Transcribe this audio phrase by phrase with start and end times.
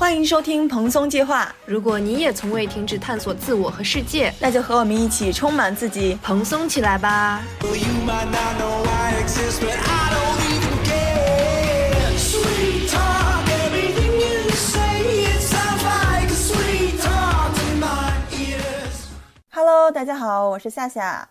[0.00, 1.54] 欢迎收听蓬松计划。
[1.66, 7.42] 如果你也从未停止探索自我和世界，那就和我们一起充满自己，蓬松起来吧
[19.50, 21.28] ！Hello，大家好，我是夏夏，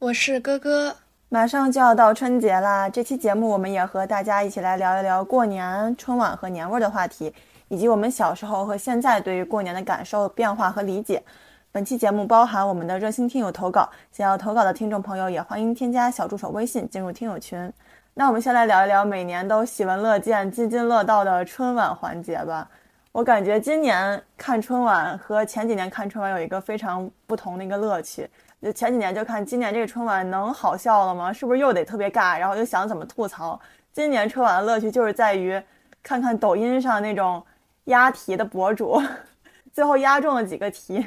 [0.00, 0.96] 我是哥哥。
[1.32, 7.32] 马上就要到春节啦，这期节目我们也和大家一起来聊一聊过年、春晚和年味的话题，
[7.70, 11.22] 以及我们小时候和现在对于过年的感受、变化和理解。
[11.70, 17.72] 本期节目包含我们的热心听友投稿，想要投稿的听众朋友也欢迎添加小助手微信进入听友群。
[18.14, 22.68] 那我们先来聊一聊每年都喜闻乐见、津津乐道的春晚环节吧。
[23.12, 28.28] 我感觉今年看春晚和前几年看春晚有一个非常不同的一个乐趣。
[28.60, 31.32] 就前几年就看今年这个春晚能好笑了吗？
[31.32, 32.36] 是不是又得特别尬？
[32.36, 33.58] 然后又想怎么吐槽。
[33.92, 35.62] 今年春晚的乐趣就是在于
[36.02, 37.42] 看看抖音上那种
[37.90, 39.00] 押题的博主，
[39.72, 41.04] 最后押中了几个题。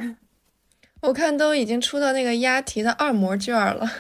[1.01, 3.91] 我看都已经出到那个押题的二模卷了。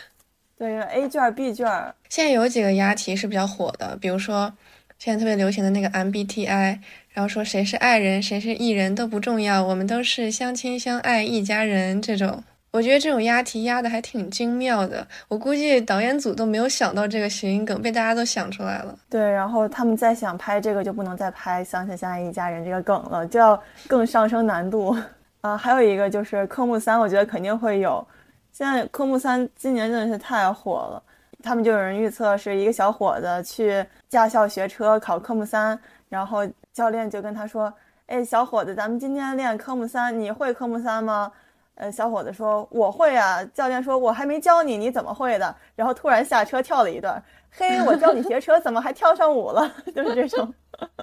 [0.58, 1.66] 对，A 卷、B 卷。
[2.10, 4.52] 现在有几个押题是比较火的，比如说
[4.98, 6.78] 现在特别流行的那个 MBTI，
[7.12, 12.44] 然后说谁是爱人，谁是艺人都不重要，我们都是相亲相爱一家人这种。
[12.72, 18.96] 我觉得这种押题押的还挺精妙的，我估计导演组都没有想到这个谐音梗，被大家都想出来了。
[19.08, 24.96] 对，然后他们再想拍这个，就不能再拍“相亲相爱一家人”这个梗了，就要更上升难度
[25.40, 25.56] 啊。
[25.56, 28.06] 还有一个就是科目三，我觉得肯定会有。
[28.52, 31.02] 现在科目三今年真的是太火了，
[31.42, 35.76] 他们就有人预测是一个小伙子去驾校学车考科目三，
[36.08, 37.72] 然后教练就跟他说
[38.06, 41.32] ：“哎，小伙子，咱们今天练科目三，你会科目三吗？”
[41.80, 43.42] 呃，小伙子说我会啊。
[43.54, 45.56] 教练说我还没教你，你怎么会的？
[45.74, 49.66] 然后突然下车跳了一段，嘿，我教你学车，怎么还跳上舞了？
[49.96, 50.54] 就是这种。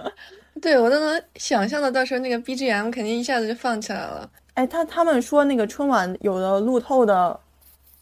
[0.62, 4.30] 对我都能想象的，到时候那个 BGM 肯定一下子就放起来了。
[4.54, 7.38] 哎，他他们说那个春晚有的路透的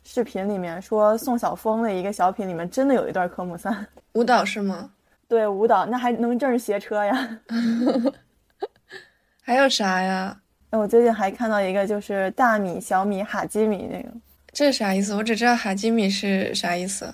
[0.05, 4.91] 视频里面说宋晓峰的一个小品里面真的有一段科目三舞蹈是吗？
[5.27, 7.41] 对，舞蹈那还能正学车呀？
[9.41, 10.39] 还有啥呀？
[10.71, 14.09] 我最近还看到一个，就是大米、小米、哈基米那个，
[14.53, 15.15] 这是啥意思？
[15.15, 17.13] 我只知道哈基米是啥意思。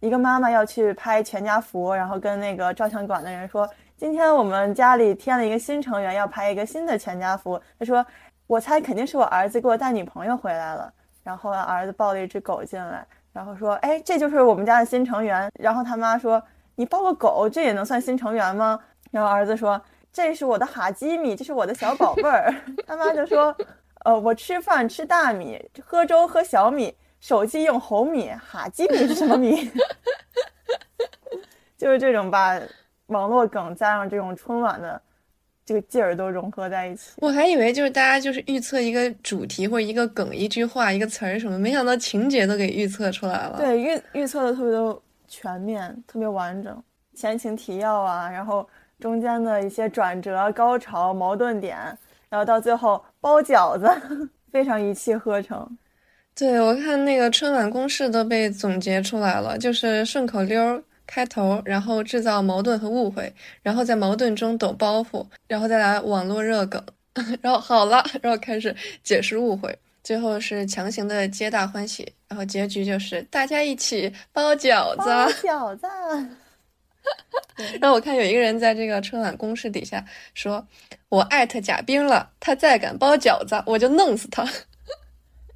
[0.00, 3.68] 一个妈妈要去拍全家福，然后跟那个照相馆的人说
[3.98, 8.04] ：“今天我们家里添了一个新成员，要拍一个新的全家福。”他说
[8.46, 10.90] ：“我猜肯定是我儿子给我带女朋友回来了。”
[11.22, 16.42] 然后儿子抱了一只狗进来，然后说：“哎，这就是我们家的新成员。”然后他妈说
[16.74, 18.80] ：“你抱个狗，这也能算新成员吗？”
[19.12, 19.80] 然后儿子说。
[20.12, 22.54] 这是我的哈基米，这是我的小宝贝儿。
[22.86, 23.56] 他妈就说
[24.04, 29.70] ：“呃，我吃饭吃大米，喝粥喝小米，手机用红米，哈基米是什么米？”
[31.78, 32.60] 就是这种把
[33.06, 35.00] 网络梗加上这种春晚的
[35.64, 37.12] 这个劲儿都融合在一起。
[37.16, 43.56] 我还以为就是大家就是预测一个主题或者一个梗、一句话、一个词儿什么，没想到情节都给预测出来了。
[43.56, 46.84] 对，预预测的特别的全面，特别完整，
[47.14, 48.68] 前情提要啊，然后。
[49.02, 51.76] 中间的一些转折、高潮、矛盾点，
[52.30, 53.90] 然后到最后包饺子，
[54.52, 55.76] 非常一气呵成。
[56.34, 63.30] 对我看那个春晚公式都被总结出来了，就是顺口溜开头，然后制造矛盾和误会，
[63.62, 66.82] 然后在矛盾中抖包袱，然后再来网络热梗，
[67.42, 75.86] 然后好了，然后开始解释误会，最后是强行的皆大欢喜，然后结局就是大家一起包饺子，包饺子。
[77.80, 80.04] 然后我看有一个人在这个春晚公示底下
[80.34, 80.66] 说
[81.08, 84.46] ：“我艾特贾冰了，他再敢包饺子，我就弄死他。”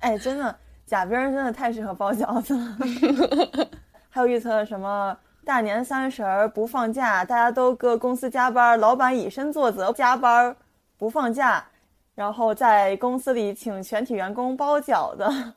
[0.01, 2.77] 哎，真的，贾冰真的太适合包饺子了。
[4.11, 10.55] 还有预测什么大年三十儿不放假，大家都搁公司加班，老板以身作则加班
[10.99, 11.67] 不放假，
[12.15, 15.55] 然后在公司里请全体员工包饺子。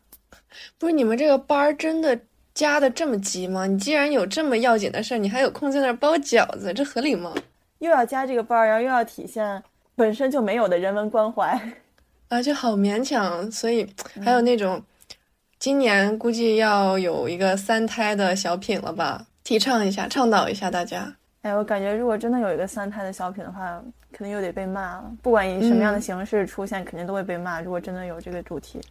[0.77, 2.19] 不是你们这个班儿真的？
[2.59, 3.65] 加的这么急吗？
[3.65, 7.33] 你既然有这么要紧的事儿，你还有空在那儿包饺子，这合理吗？
[7.77, 9.63] 又要加这个班儿，然后又要体现
[9.95, 11.57] 本身就没有的人文关怀，
[12.27, 13.49] 啊，就好勉强。
[13.49, 13.87] 所以
[14.21, 14.83] 还有那种，
[15.57, 19.25] 今年估计要有一个三胎的小品了吧？
[19.45, 21.15] 提倡一下，倡导一下大家。
[21.43, 23.81] 哎，我感觉如果真的有一个三胎的小品的话，
[24.11, 25.09] 肯定又得被骂了。
[25.21, 27.61] 不管以什么样的形式出现，肯定都会被骂。
[27.61, 28.81] 如果真的有这个主题。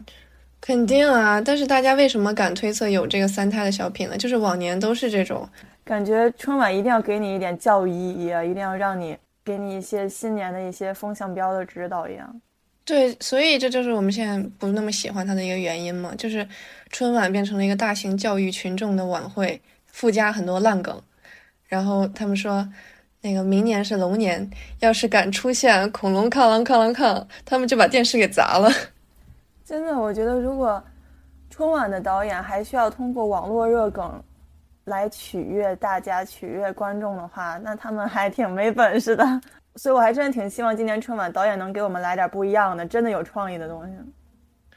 [0.61, 4.17] 肯定啊，但是大家为什么敢推测有这个三胎的小品呢？
[4.17, 5.49] 就是往年都是这种
[5.85, 12.41] 感觉，春晚一定要给你一点教育意义啊，一定要让你给你一些新年的一些风向标的指导一样。
[12.85, 16.47] 对，所以这就是我们现在不那么喜欢它的一个原因嘛，就是
[16.91, 21.01] 春晚变成了一个大型教育群众的晚会，附加很多烂梗。
[21.67, 22.67] 然后他们说，
[23.21, 24.51] 那个明年是龙年，
[24.81, 28.71] 要是敢出现恐龙抗狼抗狼抗，他们就把电视给砸了。
[29.69, 30.83] 真的，我觉得如果
[31.51, 34.19] 春晚的导演还需要通过网络热梗
[34.85, 39.23] 来取悦大家、取悦观众的话，那他们还挺没本事的。
[39.77, 43.93] 所以我还真的挺希望今年春晚导演能给我们来点不一样的，真的有创意的东西。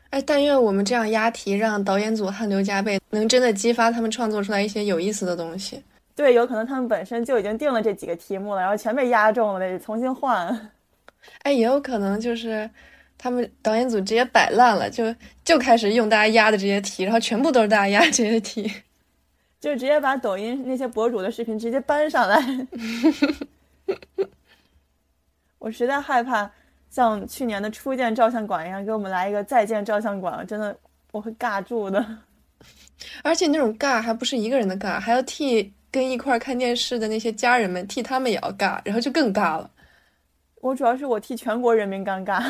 [0.09, 5.81] 哎，但愿我们这样押题，让导演组汗流浃背，能真的激发他们创作出来一些有意思的东西。
[6.17, 10.69] 对，有可能他们本身就已经定了这几个题目了，然后全被压中了，得重新换。
[11.43, 12.69] 哎，也有可能就是
[13.23, 15.13] 他们导演组直接摆烂了，就
[15.45, 18.63] 就开始用大家压的这些题，然后全部都是大家压这些题，
[19.61, 22.67] 就直接把抖音那些博主的视频直接搬上来。
[25.59, 26.49] 我实在害怕。
[26.89, 30.77] 像去年的初见照相馆一样，给我们来一个再见照相馆，真的
[31.13, 32.05] 我会尬住的。
[33.23, 39.71] 而且那种尬还不是一个人的尬，还要替跟一块看电视的那些家人们替他们也要尬，然后就更尬了。
[40.61, 42.41] 我主要是我替全国人民尴尬。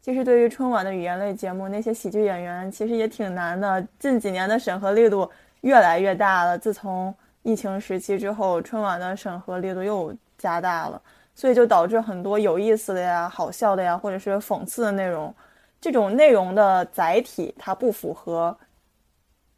[0.00, 3.86] 其实对于春晚的语言类节目，那些喜剧演员其实也挺难的。
[3.98, 5.30] 近几年的审核力度
[5.62, 11.00] 越来越大了，自从疫情时期之后，春晚的审核力度又加大了。
[11.34, 15.34] 所以就导致很多有意思的呀、好笑的呀，或者是讽刺的内容，
[15.80, 18.54] 这种内容的载体它不符合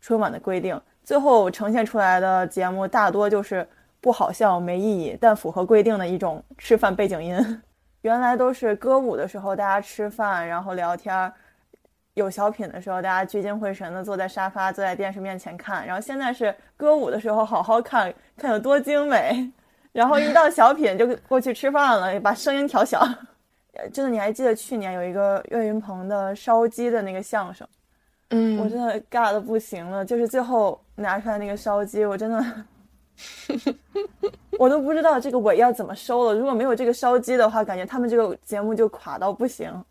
[0.01, 3.67] 春晚的规定，最后呈现出来的节目大多就是
[4.03, 7.63] 不好笑、没意义，但符合规定的一种吃饭背景音。
[8.03, 11.33] 原来都是歌舞的时候大家吃饭，然后聊天儿，
[12.15, 19.51] 有小品的时候大家聚精会神的坐在沙发、坐在电视面前看，然后现在是歌舞的时候好好看 看有多精美。
[19.93, 23.07] 然后一到小品就过去吃饭了，把声音调小。
[23.93, 27.67] 真的，你还记得去年有一个岳云鹏的烧鸡的那个相声？
[28.31, 30.05] 嗯，我真的尬的不行了。
[30.05, 32.45] 就是最后拿出来那个烧鸡，我真的，
[34.59, 36.35] 我都不知道这个尾要怎么收了。
[36.35, 39.85] 如果没有这个烧鸡的话，感觉他们这个节目就垮到不行。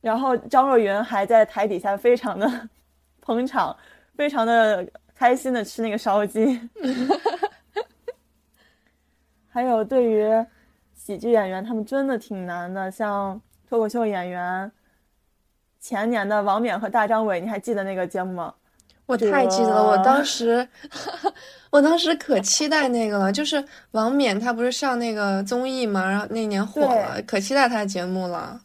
[0.00, 2.68] 然后张若昀还在台底下非常的
[3.20, 3.76] 捧场，
[4.16, 6.60] 非常的开心的吃那个烧鸡。
[9.52, 10.28] 还有对于
[10.94, 12.90] 喜剧演员，他们真的挺难的。
[12.90, 14.70] 像脱口秀演员，
[15.80, 18.54] 前年的王冕和大张伟，你还记得那个节目吗？
[19.10, 20.66] 我太记得了，我当时，
[21.70, 23.32] 我当时可期待那个了。
[23.32, 28.60] 就是王冕他不是上那个综艺嘛，然后那年火了，可期待他的节目了。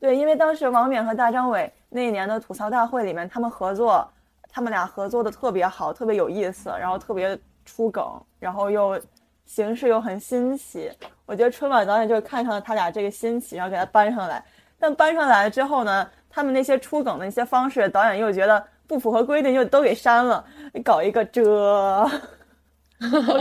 [0.00, 4.08] 对，因为当时王冕和大张伟那一年的吐槽大会里面，他们合作，
[4.50, 8.04] 他们俩合作的特别好，特别有意思，然后特别出梗，
[8.40, 9.00] 然后又。
[9.48, 10.90] 形式又很新奇，
[11.24, 14.44] 我觉得春晚导演就是看上了他俩这个新奇，然后给他搬上来。
[14.76, 20.44] 但搬上来之后呢，他们那些出梗的一些方式，导演又觉得不符合规定，就都给删了。
[20.84, 22.10] 搞一个这，我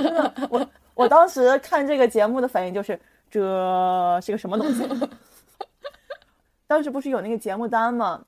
[0.02, 3.00] 真的，我我当时看这个节目的反应就是
[3.30, 3.42] 这
[4.22, 4.88] 是个什么东西？
[6.68, 8.24] 当时不是有那个节目单吗？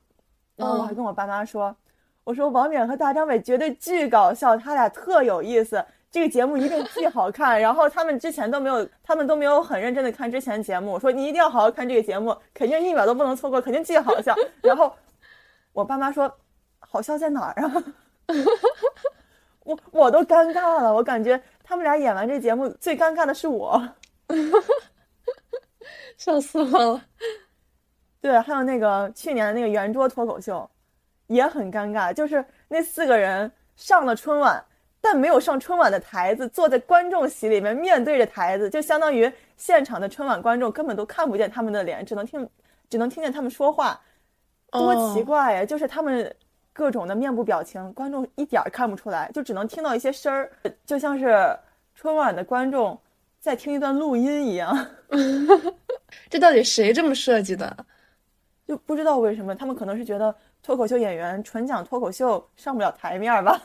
[0.55, 1.75] 然后我还跟我爸妈说，
[2.23, 5.83] 我说王冕和大张伟绝对巨搞笑，他俩特有意思。
[6.09, 10.93] 这个节目一定巨好看，然后他们之前都没有，他们都没有很认真的看之前节目。
[10.93, 14.33] 我说你一定要好好看这个节目，肯定一秒都不能错过，肯定巨好笑。
[14.61, 14.91] 然后
[15.73, 16.33] 我爸妈说，
[16.79, 17.83] 好笑在哪儿啊？
[19.63, 23.81] 我我都尴尬了，我感觉他们俩演完这节目最尴尬的是我，
[26.17, 27.05] 笑死我了。
[28.22, 30.69] 对，还有那个去年的那个圆桌脱口秀，
[31.27, 34.63] 也很尴尬，就是那四个人上了春晚。
[35.00, 42.50] 但没有上春晚的台子，坐在观众席里面，面对着台子，就相当于现场的春晚观众根本都看不见他们的脸，只能听，
[42.89, 44.01] 只能听见他们说话，
[44.72, 45.65] 多奇怪呀！
[45.65, 46.36] 就是他们
[46.77, 50.51] 各种的面部表情，观众一点儿看不出来，就只能听到一些声儿，
[50.86, 51.57] 就像是
[51.96, 52.96] 春晚的观众
[53.39, 54.88] 在听一段录音一样。
[56.29, 57.75] 这到底谁这么设计的？
[58.67, 60.34] 就不知道为什么，他们可能是觉得。
[60.63, 63.62] 脱口秀演员纯讲脱口秀上不了台面吧？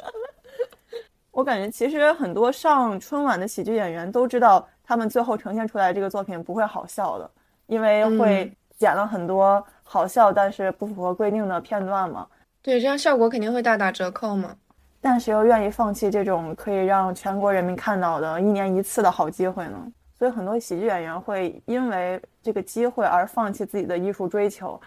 [1.30, 7.30] 我感觉其实很多上春晚的喜剧演员都知道，他们最后呈现出来这个作品不会好笑的，
[7.66, 8.50] 因为会
[8.80, 12.26] 剪了很多好笑但是不符合规定的片段嘛。
[12.62, 14.56] 对，这样效果肯定会大打折扣嘛。
[15.02, 19.76] 但是又愿意放弃这种可以让全国人民看到的一年一次的好机会呢？
[20.18, 24.80] 所以很多喜剧演员会因为这个机会而放弃自己的艺术追求。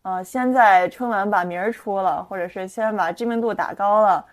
[0.00, 4.24] 呃，先在春晚把名儿出了，或者是先把知名度打高了，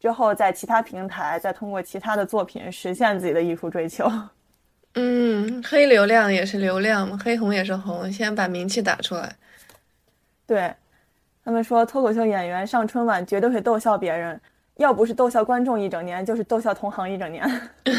[0.00, 4.10] 之后在其他平台再通过其他的作品实现自己的艺术追求。
[4.94, 9.34] 嗯，黑流量也是流量嘛，黑红也是红，先把名气打出来。
[10.46, 10.72] 对，
[11.44, 14.40] 他们说脱口秀演员上春晚绝对会逗笑别人，
[14.76, 17.44] 要不是逗笑观众一整年，就是逗笑同行一整年。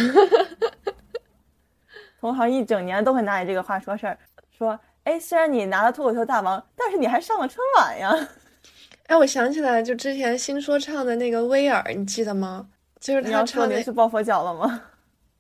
[2.22, 4.18] 同行一整年都会拿你这个话说事儿，
[4.58, 8.30] 说，哎，虽然你拿了脱口秀大王，但是你还上了春晚呀。
[9.08, 12.68] 哎，我想起来，就之前新说唱的那个威尔，你记得吗？
[13.00, 14.82] 就是他唱临时抱佛脚了吗？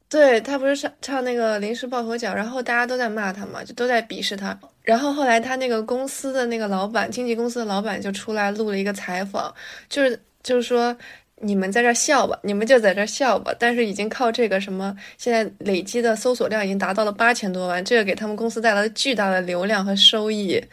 [0.09, 4.57] 对他不是唱唱那个临时抱佛脚，然后大家都在骂他嘛，就都在鄙视他。
[4.83, 9.53] 然后后来他那个公司的那个老板，经纪公司的老板就出来录了一个采访，
[9.89, 10.95] 就是就是说。
[11.41, 13.53] 你们在这笑吧，你们就在这笑吧。
[13.59, 20.63] 但是已经靠这个什么，现在累积的搜索量已经达到了八千多万，这个给他们公司带来了巨大的流量和收益。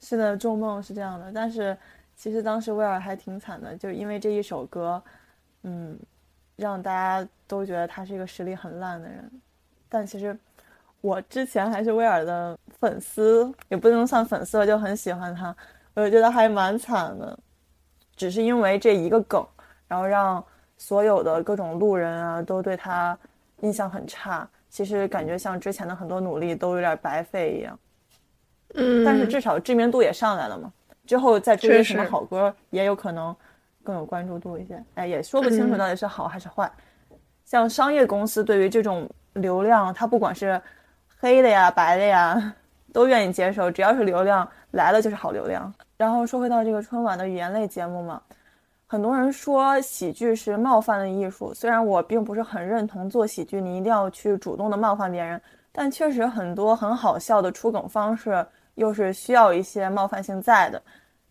[0.00, 1.30] 是的，做梦是这样的。
[1.34, 1.76] 但是
[2.16, 5.00] 其实当时威尔还挺惨的，就因为这一首歌，
[5.62, 5.96] 嗯，
[6.62, 9.30] 让大家都觉得他是一个实力很烂的人。
[9.88, 10.38] 但其实
[11.00, 15.54] 我之前还是威尔的粉丝，也不能算粉丝了，就很喜欢他。
[15.94, 17.38] 我觉得还蛮惨的，
[18.16, 19.46] 只是因为这一个梗。
[19.88, 20.42] 然后让
[20.78, 23.16] 所有的各种路人啊都对他
[23.60, 27.78] 印象很差，其实感觉像之前的很多努力都有点白费一样。
[28.74, 30.72] 嗯，但是至少知名度也上来了嘛，
[31.04, 33.36] 之后再出什么好歌也有可能
[33.84, 34.82] 更有关注度一些。
[34.94, 36.70] 哎，也说不清楚到底是好还是坏。
[37.44, 40.60] 像商业公司对于这种流量，它不管是
[41.18, 42.54] 黑的呀、白的呀，
[42.92, 45.72] 都愿意接受，只要是流量来了就是好流量。
[45.96, 48.20] 然后说回到这个春晚的语言类节目嘛。
[48.86, 55.40] 很多人说喜剧是冒犯的艺术，虽然我并不是很认同做喜剧你一定要去主动的冒犯别人，
[55.72, 60.82] 但确实很多很好笑的出梗方式又是需要一些冒犯性在的。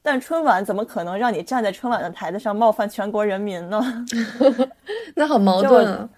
[0.01, 3.81] 但春晚怎么可能让你站在春晚的台子上冒犯全国人民呢？
[5.15, 6.09] 那好矛盾啊！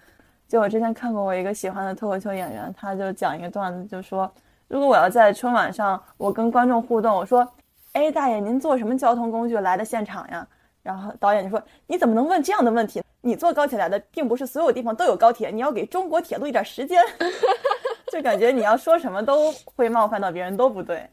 [0.48, 4.30] 就我之前看过我一个喜欢的脱口秀演员，他就讲一个段子，就说
[4.68, 7.46] 如果我要在春晚上我跟观众互动，我说
[7.92, 10.46] ：“哎，大爷，您坐什么交通工具来的现场呀？”
[10.82, 13.02] 然后导演就说：“你怎么能问这样的问题？
[13.20, 17.02] 你坐高铁来的，并不是所有地方都有高铁，你要给中国铁路一点时间。
[18.12, 21.08] ”就感觉你要说什么都会冒犯到别人，都不对。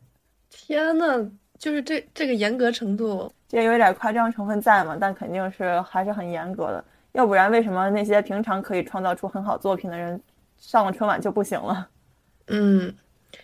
[0.49, 1.25] 天呐，
[1.61, 4.97] 就是这这个严格程度，这有点夸张成分在嘛？
[4.99, 10.19] 但肯定是还是很严格的，要不然为什么那些平常可以创造出很好作品的人，
[10.57, 11.87] 上了春晚就不行了？
[12.49, 12.91] 嗯，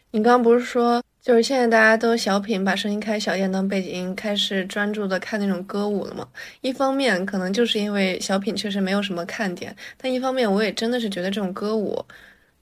[0.09, 0.99] 你刚刚不是说？
[1.21, 6.27] 就是现在大家都小品把声音开小点当背景音，开始专注的看那种歌舞了吗。
[6.61, 12.03] 一方面可能就是因为小品确实没有什么看点，但一方面我也真的是觉得这种歌舞，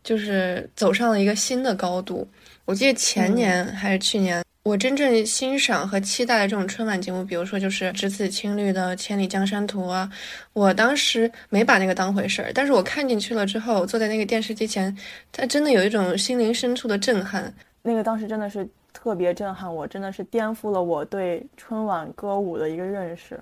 [0.03, 2.27] 就是走上了一个新的高度。
[2.65, 10.11] 我记得前年还是去年，我真正欣赏和期待的这种春晚节目，比如说就是只此青绿的《千里江山图》啊，
[10.53, 14.97] 我当时没把那个当回事儿，但是我看进去了之后，坐在那个电视机前，
[15.31, 17.53] 它真的有一种心灵深处的震撼。
[17.83, 23.39] 那个当时真的是特别震撼我，真的是颠覆了我对春晚歌舞的一个认识。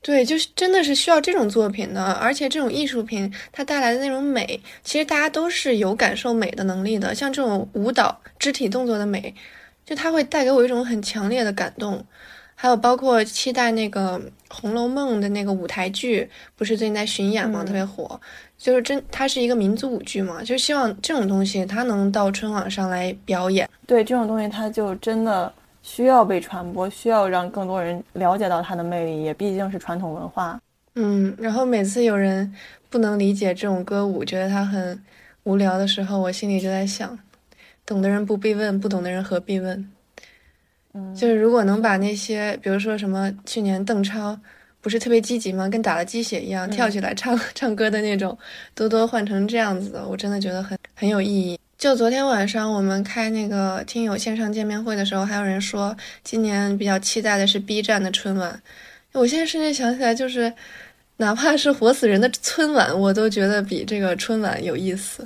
[0.00, 7.14] 对，就是真的是需要这种作品的，而且这种艺术品它带来的那种美，其实大家都是有感受美的能力的。
[7.14, 9.32] 像这种舞蹈肢体动作的美，
[9.92, 12.02] 就它会带给我一种很强烈的感动。
[12.54, 14.18] 还有包括期待那个
[14.48, 17.62] 《红楼梦》的那个舞台剧，不是最近在巡演吗？
[17.62, 18.18] 特别火。
[18.56, 23.68] 就是真，它是一个民族舞剧嘛，就希望这种东西它能到春晚上来表演。
[23.86, 30.58] 对，这种东西它就真的需要被传播，需要让更多人了解到它的魅力，也毕竟是传统文化。
[30.94, 32.54] 嗯，然后每次有人
[32.88, 35.02] 不能理解这种歌舞，觉得它很
[35.42, 37.18] 无聊的时候，我心里就在想，
[37.86, 39.90] 懂的人不必问，不懂的人何必问？
[40.94, 44.38] 嗯，就是如果能把那些，比如说什么去年邓超。
[44.80, 45.68] 不是特别积极吗？
[45.68, 48.36] 跟打了鸡血一样，跳起来唱 唱歌的那种，
[48.74, 51.56] 多多换成这样子的，我真的觉得很很有意义。
[51.78, 58.60] 就昨天晚上我们开那个听友线上见面会的时候，还有人说今年比较期待的是 B 站的春晚。
[59.12, 60.52] 我现在瞬间想起来，就是
[61.18, 65.24] 哪怕是活死人的春晚，我都觉得比这个春晚有意思。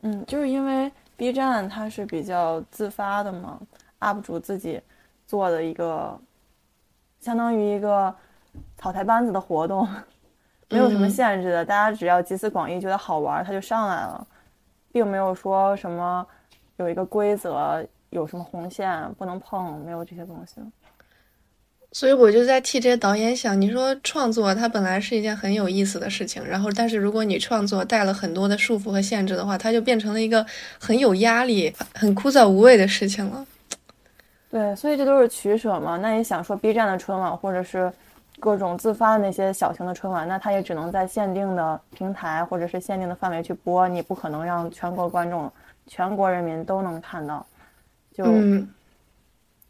[0.00, 3.60] 嗯，就是因为 B 站它是比较自发的嘛
[4.00, 4.80] ，UP 主自己
[5.26, 6.18] 做的一个，
[7.20, 8.14] 相当于一个。
[8.78, 9.86] 草台班子的活动，
[10.70, 14.26] 没有什么限制的，大家只要集思广益，觉得好玩，它就上来了，
[14.90, 16.26] 并没有说什么
[16.78, 20.58] 有一个规则，有什么红线不能碰，没有这些东西。
[21.96, 30.44] 所以我就在替这些导演想，你说创作它本来是一件很有意思的事情，然后但是如果你创作带了很多的束缚和限制的话，它就变成了一个
[30.78, 33.46] 很有压力、很枯燥无味的事情了。
[34.50, 35.96] 对，所以这都是取舍嘛。
[35.96, 37.90] 那你想说 B 站的春晚，或者是？
[38.38, 45.50] 各种自发的那些小型的春晚，那它也只能在限定的平台或者是限定的范围去播，你不可能让全国观众、
[45.86, 47.46] 全国人民都能看到，
[48.12, 48.26] 就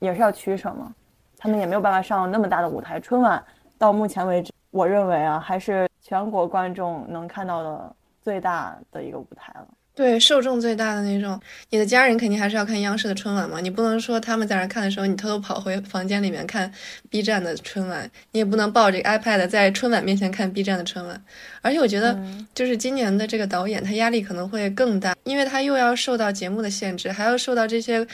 [0.00, 0.92] 也是要取舍嘛。
[1.38, 2.98] 他们也没有办法上那么大的舞台。
[3.00, 3.42] 春晚
[3.78, 9.66] 到目前为止我认为啊，还是全国观众能看到的最大的一个舞台了。
[9.94, 11.40] 对，受众最大的那种，
[11.70, 13.60] 你的家人肯定还是要看央视的春晚嘛。
[13.60, 16.70] 你不能说他们在那看的时候，你偷偷跑回房间里面看
[17.08, 21.18] B 站的春晚，你也不能抱着 iPad 在春晚面前看 B 站的春晚。
[21.62, 22.14] 而且我觉得，
[22.54, 28.06] 就是今年的这个导演，他压力可能会更大，因为他又要受到节目的限制，还要受到这些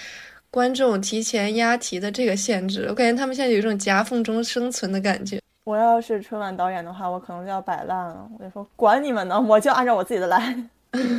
[0.52, 2.84] 观众提前押题的这个限制。
[2.90, 5.40] 我感觉他们现在有一种夹缝中生存的感觉。
[5.64, 8.28] 我要是春晚导演的话，我可能就要摆烂了。
[8.38, 10.54] 我就说，管你们呢，我就按照我自己的来。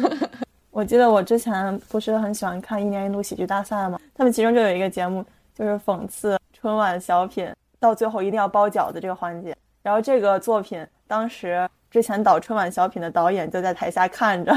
[0.70, 4.00] 我记得我之前不是很喜欢看一年一度喜剧大赛吗？
[4.14, 5.26] 他们其中就有一个节目，
[5.56, 9.58] 就是讽刺春晚小品到最后一定要包饺子这个环节。
[9.82, 14.56] 然后这个作品当时之前导春晚小品的导演就在台下看着，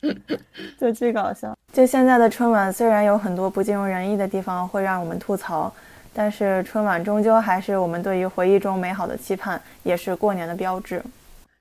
[0.80, 1.56] 就巨搞笑。
[1.72, 5.72] 就现在的春晚虽然有很多不尽如人意的地方会让我们吐槽，
[6.12, 11.02] 但是春晚终究还是我们对于回忆中美好的期盼，也是过年的标志。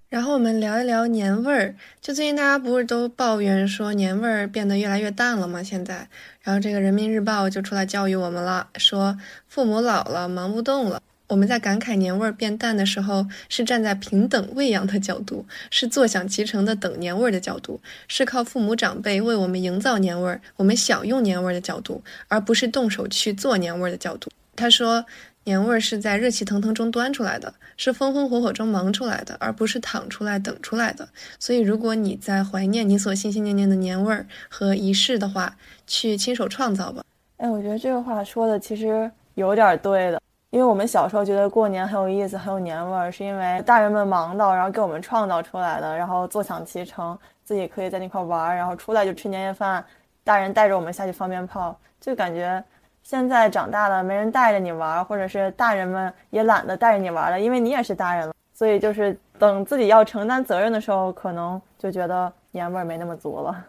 [0.10, 1.76] 然后我们聊一聊年味儿。
[2.02, 5.62] 就最近大家不是都抱怨说年味儿变得越来越淡了吗？
[5.62, 6.08] 现在，
[6.42, 9.16] 然后这个人民日报就出来教育我们了，说
[9.48, 11.00] 父母老了忙不动了。
[11.30, 24.30] 我们在感慨年味儿变淡的时候，是站在平等喂养的角度，是坐享其成的等年味儿的角度，是靠父母长辈为我们营造年味儿，我们享用年味儿的角度，而不是动手去做年味儿的角度。
[24.56, 25.06] 他说。
[25.46, 31.08] 年味儿是在热气腾腾中端出来的，是风风火火中忙出来的，而不是躺出来等出来的。
[31.40, 35.58] 所以，如果你在怀念你所心心念念的年味儿和仪式的话，
[35.88, 37.04] 去亲手创造吧。
[37.38, 40.22] 哎，我觉得这个话说的其实有点对的，
[40.52, 49.86] 因为我们小时候觉得过年很有意思，很有年味儿，是因为大人们忙到，然后给我们创造出来的，然后坐享其成，自己可以在那块玩儿，然后出来就吃年夜饭，
[50.24, 52.64] 大人带着我们下去放鞭炮，就感觉。
[53.02, 58.34] 现在长大了，没人带着你玩儿，或者是大人们也懒得带着你玩了，因为你也是大人了。
[58.54, 63.66] 所以就是等自己要承担责任的时候，可能就觉得年味儿没那么足了。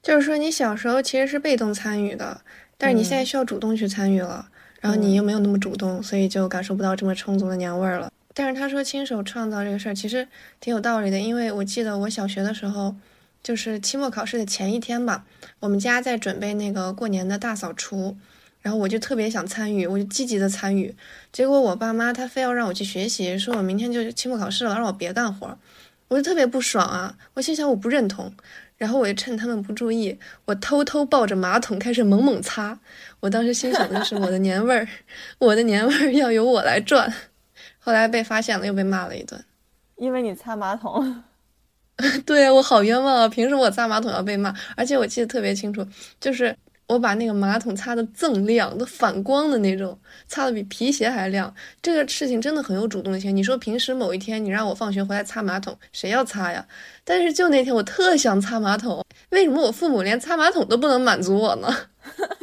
[0.00, 2.40] 就是说，你小时候其实是被动参与的，
[2.78, 4.46] 但是你现在需要主动去参与了，
[4.80, 8.10] 然后你又没有那么主动，所以就感受不到这么充足的年味儿了。
[8.34, 10.28] 但是他说亲手创造这个事儿其实
[10.60, 12.94] 挺有道理的，因为我记得我小学的时候，
[13.42, 15.24] 就是期末考试的前一天吧，
[15.60, 18.16] 我们家在准备那个过年的大扫除。
[18.62, 20.92] 然后我就特别想参与，我就积极的参与。
[21.32, 25.56] 结果我爸妈他非要让我去学习，说我明天就期末考试了，让我别干活。
[26.08, 27.16] 我就特别不爽啊！
[27.34, 28.32] 我心想我不认同。
[28.76, 32.78] 然后我就趁他们不注意，我偷偷抱着马桶开始猛猛擦。
[33.20, 34.86] 我当时心想的是我的年味儿，
[35.38, 37.12] 我的年味儿要由我来赚。
[37.78, 39.42] 后来被发现了，又被骂了一顿，
[39.96, 41.22] 因为你擦马桶。
[42.26, 43.28] 对啊，我好冤枉啊！
[43.28, 44.54] 凭什么我擦马桶要被骂？
[44.76, 45.86] 而且我记得特别清楚，
[46.20, 46.54] 就是。
[46.88, 51.52] 我把那个马桶擦的锃亮，都反光的那种，擦的比皮鞋还亮。
[51.82, 53.34] 这个事情真的很有主动性。
[53.34, 56.64] 你说平时某一天你让我放学回来擦马桶，谁要擦呀？
[57.04, 61.68] 但是就那天我特想擦马桶，为什么我父母连擦马桶都不能满足我呢？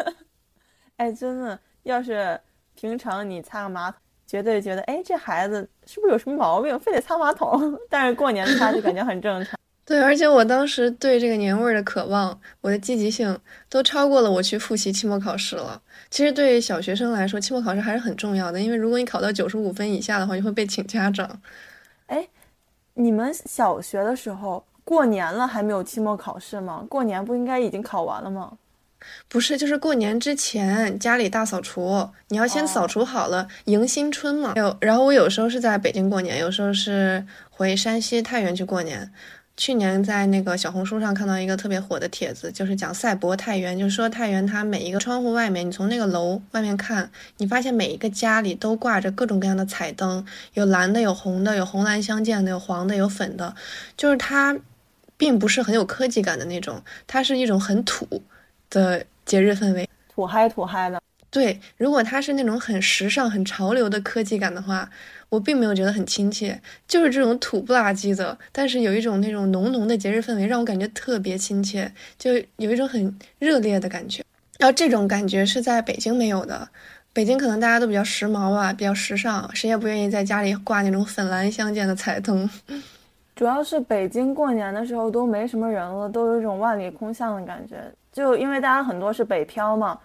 [0.98, 2.40] 哎，真的，要是
[2.76, 7.80] 平常你擦个马桶，绝对觉得哎这孩子是不是有什么毛病，非得擦马桶。
[7.90, 9.58] 但是过年擦就感觉很正常。
[9.86, 13.38] 对，而且我当时对这个年味儿的渴望，我的积极性
[13.70, 15.82] 都超过了我去复习期末考试了。
[16.10, 21.42] 其实对于小学生来说，期末考试还是很重要的，因为如果你考到九十五分以下的话，就会被请家长。
[22.08, 22.28] 哎，
[22.94, 26.86] 你们小学的时候过年了还没有期末考试吗？
[26.90, 28.54] 过年不应该已经考完了吗？
[29.28, 34.54] 不是，就是过年之前家里大扫除，你要先扫除好了迎新春嘛。
[34.56, 39.12] 有，然后我有时候是在北京过年，有时候是回山西太原去过年。
[39.56, 53.54] 去年在那个小红书上看到一个特别火的帖子，就是讲赛博太原，就是说太原它每一个窗户外面，你从那个楼外面看，你发现每一个家里都挂着各种各样的彩灯，有蓝的，有红的，有红蓝相间的，有黄的，有粉的，
[53.96, 54.58] 就是它，
[55.18, 58.24] 并不是很有科技感的那种，它是一种很土
[58.72, 61.00] 的节日氛围，土嗨土嗨的。
[61.30, 64.90] 对，如果它是那种很时尚、很潮流的科技感的话。
[65.34, 74.24] 我并没有觉得很亲切，就是这种土不拉几的，但是有一种那种浓浓的节日氛围，让我感觉特别亲切，就有一种很热烈的感觉。
[74.60, 76.70] 然后这种感觉是在北京没有的，
[77.14, 82.48] 北京可能大家都比较时髦吧，比较时尚，谁也不愿意在家里挂那种粉蓝相间的彩灯。
[83.36, 89.98] 主要是北京过年的时候都没什么人了，都有一种万里空巷的感觉，就因为大家很多是北漂嘛，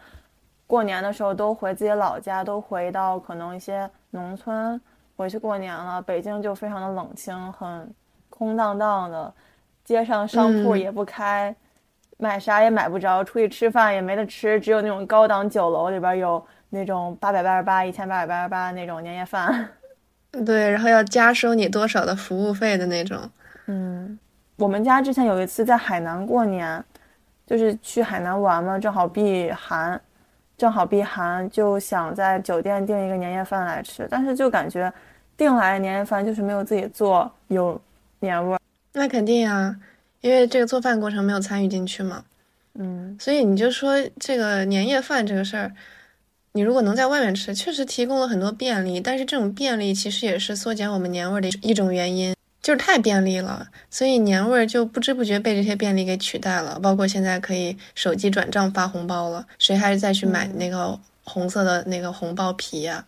[0.67, 4.81] 过年的时候都回自己老家，都回到可能一些农村。
[5.19, 7.93] 回去过年了，北京就非常的冷清，很
[8.31, 9.35] 空荡荡的，
[9.85, 11.53] 街上商铺也不开，
[12.19, 19.69] 买啥也买不着，出去吃饭也没得吃，只有那种高档酒楼里边有那种八百八十八、一千八百八十八那种年夜饭。
[20.47, 23.19] 对，然后要加收你多少的服务费的那种。
[23.67, 24.17] 嗯，
[24.55, 26.85] 我们家之前有一次在海南过年，
[27.45, 30.01] 就是去海南玩嘛，正好避寒，
[30.59, 34.93] 正好避寒，就想在酒店订一个年夜饭来吃，但是就感觉
[35.37, 37.81] 订来的年夜饭就是没有自己做有
[38.21, 38.61] 年味儿。
[38.93, 39.77] 那肯定呀，
[40.21, 42.25] 因为这个做饭过程没有参与进去嘛。
[42.75, 45.73] 嗯，所以你就说这个年夜饭这个事儿。
[46.53, 56.79] 你如果能在外面吃，确实提供了很多便利，但是这种便利其实也是缩减我们年味的一种原因，就是太便利了，所以年味儿就不知不觉被这些便利给取代了。
[56.81, 63.05] 包括现在可以手机转账发红包了，谁还是再去买那个红色的那个红包皮呀？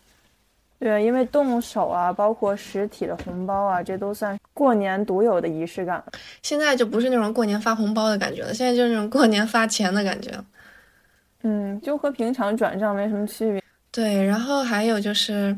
[0.78, 6.02] 对，因为动手啊，包括实体的红包啊，这都算过年独有的仪式感。
[6.42, 10.32] 现在就不是那种过年发红包的感觉了，现在就是那种过年发钱的感觉。
[11.42, 13.62] 嗯，就和平常转账没什么区别。
[13.90, 15.54] 对，然后还有就是，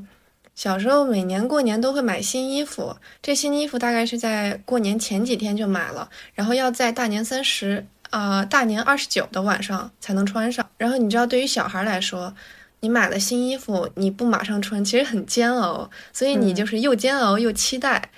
[0.54, 10.68] 小时候每年过年都会买新衣服，这新衣服大概是在过年前几天就买了，然后要在大年三十啊，大年二十九的晚上才能穿上。
[10.76, 12.34] 然后你知道，对于小孩来说，
[12.80, 18.10] 你买了新衣服，你不马上穿，其实很煎熬，所以你就是又煎熬又期待。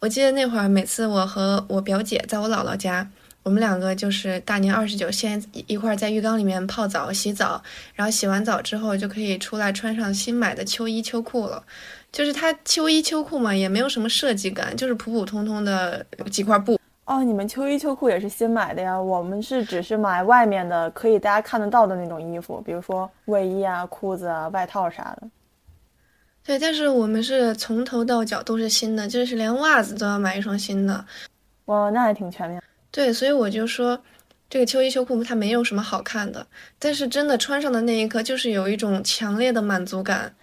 [0.00, 3.10] 我记得那会儿，每次我和我表姐在我姥姥家。
[3.42, 7.62] 我们两个就是大年二十九，先一块在浴缸里面泡澡、洗澡，
[7.94, 11.62] 然后洗完澡之后就可以出来穿上新买的秋衣秋裤了。
[12.12, 16.78] 就是它秋衣秋裤嘛，也没有什么设计感，就是普普通通的几块布。
[17.06, 19.00] 哦，你们秋衣秋裤也是新买的呀？
[19.00, 25.28] 我们是只是买外面的，可以大家看得到的那种衣服，比如说卫衣啊、裤子啊、外套啥的。
[26.44, 31.04] 对，但是我们是从头到脚都是新的，就是连袜子都要买一双新的。
[31.66, 32.62] 哇，那还挺全面。
[32.90, 34.02] 对，所以我就说，
[34.48, 36.46] 这个秋衣秋裤它没有什么好看的，
[36.78, 40.34] 但是真的穿上的那一刻，就是有一种强烈的满足感。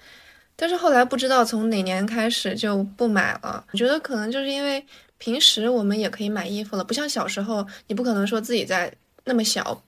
[0.56, 4.84] 但是后来不知道从哪年开始就不买了，我觉得可能就是因为
[5.18, 8.92] 平时我们也可以买衣服了，不像小时候，你不可能说自己在
[9.26, 9.84] 那么小。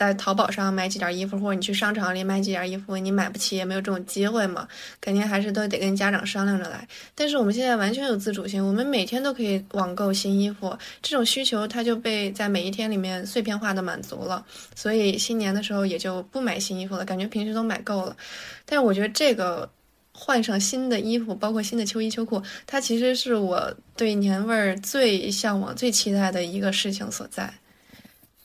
[0.00, 4.66] 在淘宝上买几件衣服，或者你去商场里买几件衣服，你买不起也没有这种机会嘛，
[4.98, 6.88] 肯定还是都得跟家长商量着来。
[7.14, 14.42] 但是我们现在完全有自主性，我们每天都可以网购新衣服，这种需求它就被在每一天里面碎片化的满足了。
[14.74, 18.16] 所以新年的时候也就不买新衣服了，感觉平时都买够了。
[18.64, 19.70] 但是我觉得这个
[20.14, 27.52] 换上新的衣服，包括新的秋衣秋裤，它其实是我对年味儿最向往、最期待的一个事情所在。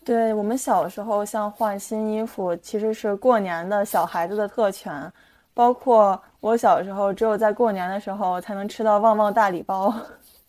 [0.05, 5.11] 对我们小时候，像换新衣服，其实是过年的小孩子的特权。
[5.51, 9.91] 包括我小时候，只有在过年的时候才能吃到旺旺大礼包。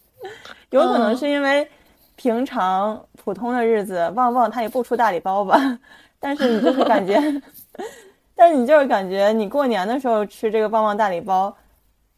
[0.71, 1.67] 有可能是因为
[2.17, 5.57] 平常普通的日子，旺旺它也不出大礼包吧。
[6.21, 7.17] 但是你就是感觉，
[8.37, 11.57] 但是你就是感觉，你过年的时候吃这个旺旺大礼包，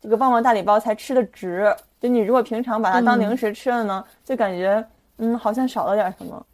[0.01, 1.72] 这个旺旺大礼包才吃的值。
[2.01, 4.85] 就你如果平常把它当零食吃了呢，就感觉
[5.18, 6.44] 嗯，好像少了点什么。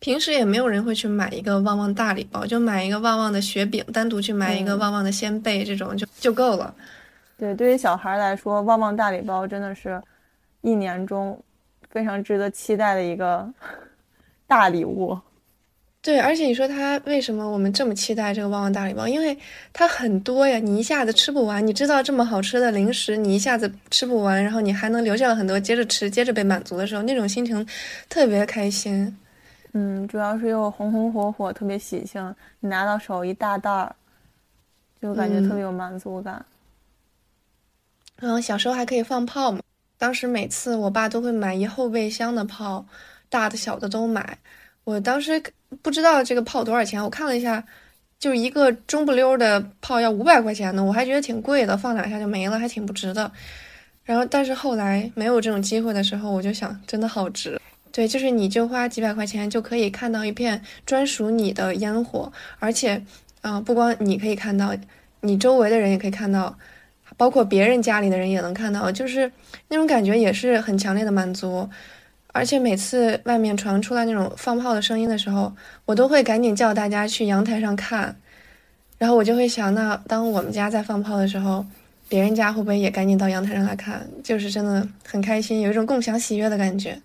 [0.00, 6.74] 平时也没有人会去买一个旺旺大礼包，就买一个旺旺的雪饼，单独去买一个旺旺的鲜贝，这种就就够了。
[7.36, 10.00] 对，对于小孩来说，旺旺大礼包真的是
[10.60, 11.40] 一年中
[11.90, 13.48] 非常值得期待的一个
[14.46, 15.18] 大礼物。
[16.00, 19.06] 对，而且你说他为什么我们这么期待这个旺旺大礼包？
[19.08, 19.36] 因为
[19.72, 21.66] 它很多呀，你一下子吃不完。
[21.66, 27.66] 你知道这么好吃的零食，你一下子吃不完，然后你还能留下了很多，接着吃，接着被满足的时候，那种心情
[28.08, 29.16] 特别开心。
[29.80, 32.34] 嗯，主要是又红红火火，特别喜庆。
[32.58, 33.94] 你拿到手一大袋儿，
[35.00, 36.44] 就感觉特别有满足感。
[38.16, 39.60] 然后小时候还可以放炮嘛，
[39.96, 42.84] 当时每次我爸都会买一后备箱的炮，
[43.28, 44.36] 大的小的都买。
[44.82, 45.40] 我当时
[45.80, 47.62] 不知道这个炮多少钱，我看了一下，
[48.18, 53.30] 就一个中不溜的炮要五百块钱呢，我还觉得挺贵的，放两下就没了，还挺不值的。
[54.02, 57.60] 然后但是后来没有这种机会的时候，我就想，真的好值。
[57.90, 63.02] 对，就是你就花几百块钱就可以看到一片专属你的烟火，而且，
[63.40, 64.74] 啊，不光你可以看到，
[65.20, 66.56] 你周围的人也可以看到，
[67.16, 69.30] 包括别人家里的人也能看到，就是
[69.68, 71.68] 那种感觉也是很强烈的满足。
[72.32, 75.52] 而且每次外面传出来那种放炮的声音的时候，
[75.86, 78.14] 我都会赶紧叫大家去阳台上看，
[78.98, 81.64] 然后我就会想，那当我们家在放炮的时候，
[82.08, 84.06] 别人家会不会也赶紧到阳台上来看？
[84.22, 87.00] 就是真的很开心，有一种共享喜悦的感觉。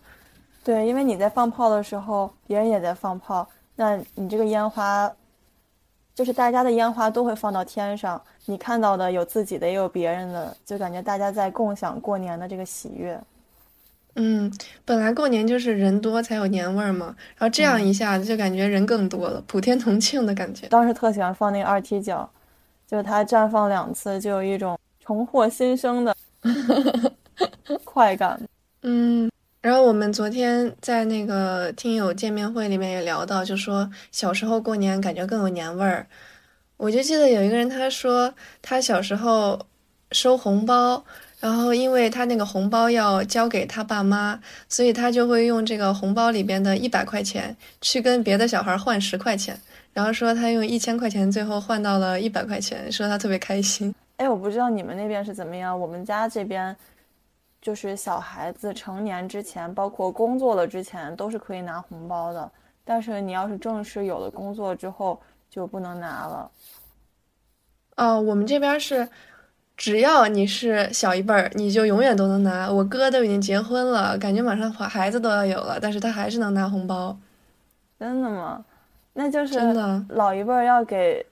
[0.64, 5.12] 对，因为你在放炮的时候，别人也在放炮，那你这个烟花，
[6.16, 13.20] 就是大家的烟花都会放到天上，你看到的有自己的，也有别人的，就感觉大家在共享过年的这个喜悦。
[14.16, 14.50] 嗯，
[14.86, 20.68] 本来过年就是人多才有年味儿嘛，然后这样一下子就感觉人更多了，普天同庆的感觉。
[20.68, 22.30] 当时特喜欢放那个二踢脚，
[22.88, 26.16] 就它绽放两次，就有一种重获新生的
[27.84, 28.40] 快感。
[28.84, 29.32] 嗯，
[29.64, 36.06] 然后我们昨天在那个听友见面会里面也聊到，就说小时候过年感觉更有年味儿。
[36.76, 39.58] 我就记得有一个人他说他小时候
[40.12, 41.02] 收红包，
[41.40, 49.58] 然后因为他那个红包要交给他爸妈，所以他就会用这个红包里边的一百块钱去跟别的小孩换十块钱，
[49.94, 53.96] 然后说他用一千块钱最后换到了一百块钱，说他特别开心。
[54.18, 56.76] 哎，我不知道你们那边是怎么样，我们家这边。
[57.64, 62.52] 就是小孩子成年之前，包括工作了之前，都是可以拿红包的。
[62.84, 65.18] 但是你要是正式有了工作之后，
[65.50, 66.52] 就不能拿了。
[67.96, 69.08] 哦，我们这边是，
[69.78, 72.70] 只要你是小一辈儿，你就永远都能拿。
[72.70, 77.18] 我哥都已经结婚了，感觉马上孩子都要有了，但是他还是能拿红包。
[77.98, 78.66] 真的吗？
[79.14, 80.06] 那就是真的。
[80.10, 81.26] 老一辈儿要给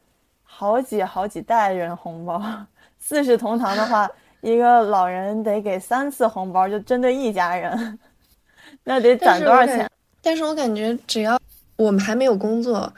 [0.43, 2.41] 好几好几代人红包，
[2.97, 4.09] 四世同堂的话。
[4.41, 7.99] 一个老人得给三次红包，就针对一家人，
[8.83, 9.89] 那得攒多少钱？
[10.21, 11.39] 但是我感觉只要
[11.75, 12.91] 我们还没有工作，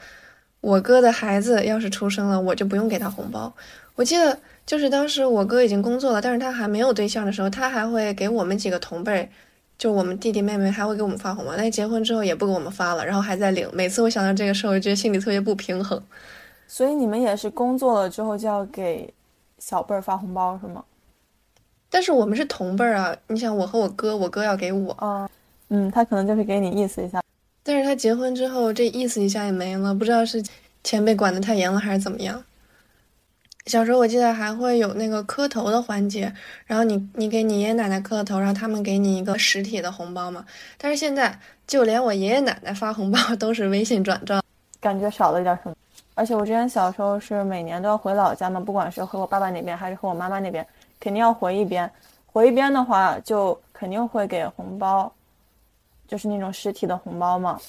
[0.60, 3.52] 我哥的孩子要是出生了，我就不用给他红包。
[3.94, 9.30] 我记得就是当时我哥已经工作了，但是他还没有对象的时候，他还会给我们几个同辈，
[9.78, 11.52] 就我们弟弟妹妹还会给我们发红包。
[11.56, 13.68] 但结婚之后也不给我们发了，然后还在领。
[13.72, 16.02] 每次我想到这个事儿，我觉得心里特别不平衡。
[16.66, 19.12] 所以你们也是工作了之后就要给
[19.58, 20.82] 小辈儿发红包是吗？
[21.94, 25.30] 但是我们是同辈儿啊，你想我和我哥，我哥要给我啊，
[25.68, 27.22] 嗯，他可能就是给你意思一下，
[27.62, 30.42] 但是他结婚之后这意思一下也没了，不知道是
[30.82, 32.42] 前辈管得太严了还是怎么样。
[33.66, 36.34] 小时候我记得还会有那个磕头的环节，
[36.66, 40.44] 然后你你给你爷爷奶奶磕头，然后他们给你一个实体的红包嘛。
[40.76, 44.42] 但是现在就连我爷爷奶奶发红包都是微信转账，
[44.80, 45.76] 感觉少了一点什么。
[46.16, 50.66] 而且我之前小时候是每年都要回老家嘛，不管是回我爸爸那边还是和我妈妈那边。
[51.00, 51.90] 肯定要回一边，
[52.26, 55.12] 回一边的话就肯定会给红包，
[56.08, 57.60] 就是那种实体的红包嘛。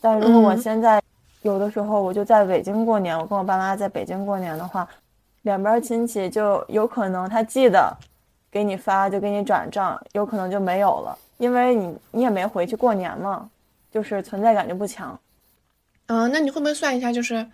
[0.00, 1.02] 但如果我现在
[1.42, 4.88] 有的时候我就在北京过年，我跟我爸妈在北京过年的话，
[5.42, 7.96] 两边亲戚就有可能他记得
[8.50, 13.48] 给你发就给你转账，有可能就没有了，因为你你也没回去过年嘛，
[13.90, 15.18] 就是存在感就不强。
[16.06, 17.46] 嗯，那你会不会算一下，就是？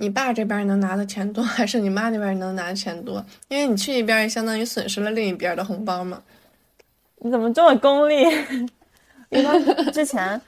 [0.00, 3.24] 你爸这边能拿的钱多，还是你妈那边能拿的钱多？
[3.48, 6.22] 因为你去一边也相当于损失了另一边的红包嘛。
[7.16, 8.22] 你怎么这么功利？
[9.30, 9.60] 一般
[9.92, 10.40] 之前，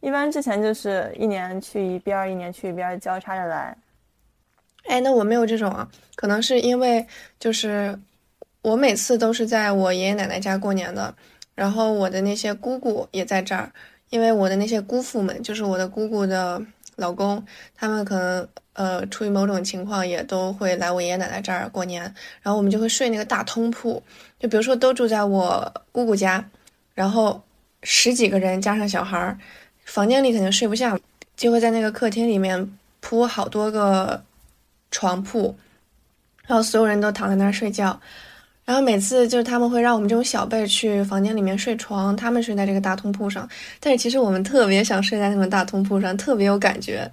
[0.00, 3.76] 一般之前就是一年去一边，一年去一边，交叉着来。
[4.86, 5.86] 哎，那我没有这种啊，
[6.16, 7.06] 可能是因为
[7.38, 7.98] 就是
[8.62, 11.14] 我每次都是在我爷爷奶奶家过年的，
[11.54, 13.70] 然后我的那些姑姑也在这儿，
[14.08, 16.62] 因为我的那些姑父们，就是我的姑姑的
[16.96, 18.48] 老公，他们可能。
[18.74, 22.02] 呃，出于某种情况，也都会来我爷爷奶奶这儿过年，
[22.42, 24.02] 然后我们就会睡那个大通铺，
[24.38, 26.44] 就比如说都住在我姑姑家，
[26.94, 27.40] 然后
[27.82, 29.38] 十几个人加上小孩儿，
[29.84, 30.98] 房间里肯定睡不下，
[31.36, 34.20] 就会在那个客厅里面铺好多个
[34.90, 35.56] 床铺，
[36.46, 38.00] 然后所有人都躺在那儿睡觉，
[38.64, 47.08] 然后每次就是他们会让我们这种小辈去房间里面睡床，他们睡在这个大通铺上，但是其实我们特别想睡在那种大通铺上，特别有感觉。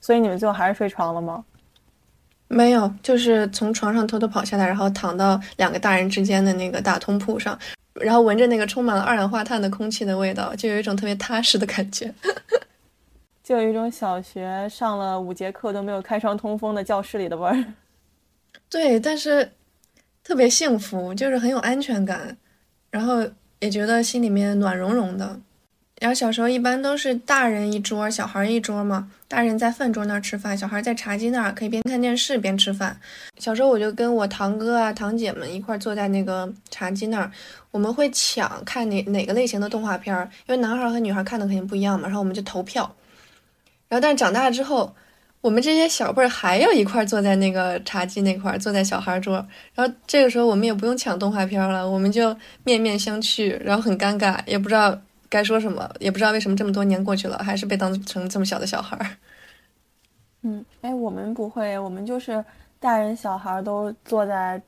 [0.00, 1.44] 所以你们最后还是睡床了吗？
[2.50, 7.58] 没有，就是从床上偷偷跑下来，然后躺到两个大人之间的那个大通铺上，
[7.92, 12.10] 然后闻着那个充满了二氧化碳的空气的味道，就有一种特别踏实的感觉，
[13.44, 17.64] 就有一种小学上了五节课都没有开窗通风的教室里的味儿。
[18.70, 19.52] 对，但是
[20.24, 22.34] 特别幸福，就是很有安全感，
[22.90, 23.26] 然后
[23.60, 25.38] 也觉得心里面暖融融的。
[26.00, 29.10] 然后小时候一般都是大人一桌，小孩一桌嘛。
[29.26, 32.98] 大人在饭桌那儿吃饭，小孩在茶几那儿可以边看电视边吃饭。
[33.38, 37.30] 小时候我就跟我堂哥啊、堂姐们一块坐在那个茶几那儿，
[37.70, 42.06] 我们会抢看哪哪个类型的动画片儿，因为男孩和女孩看的肯定不一样嘛。
[42.06, 42.90] 然后我们就投票。
[43.88, 44.94] 然后但是长大之后，
[45.42, 49.46] 我们这些小辈儿还要一块坐在那个茶几那块儿，坐在小孩桌。
[49.74, 52.34] 然后这个时候我们也不用抢动画片了，我们就
[52.64, 54.98] 面面相觑，然后很尴尬，也不知道。
[55.28, 59.06] 该说什么也不知道，为什么这么多年过去了，还是被当成这么小的小孩儿。
[60.42, 62.44] 嗯，哎，我们不会，我们就是
[62.78, 64.60] 大人小孩都坐在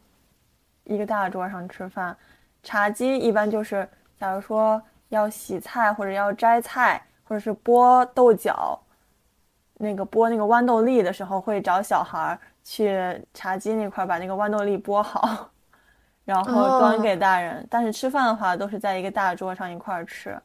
[0.85, 2.17] 一个大桌上吃饭。
[2.63, 8.79] 茶几一般就是，假如说要洗菜或者要摘菜，或者是剥豆角，
[9.79, 15.51] 那个剥那个豌豆粒的时候，会找小孩去茶几那块把那个豌豆粒剥好，
[16.27, 17.67] 然后端给大人。
[17.71, 20.39] 但是吃饭的话，都是在一个大桌上一块儿吃。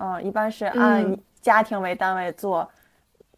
[0.00, 2.68] 嗯，一般是按家庭为单位坐，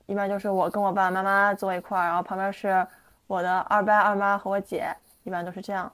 [0.07, 2.87] 一般就是我跟我爸爸妈妈坐一块儿，然后旁边是
[3.27, 4.95] 我的二伯二妈和我姐，
[5.25, 5.91] 一般都是这样。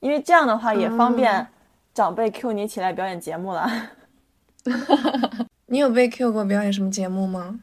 [0.00, 1.46] 因为这样的话也方便
[1.94, 3.68] 长辈 Q 你起来表演节目了。
[5.66, 7.60] 你有被 Q 过表演什么节目吗？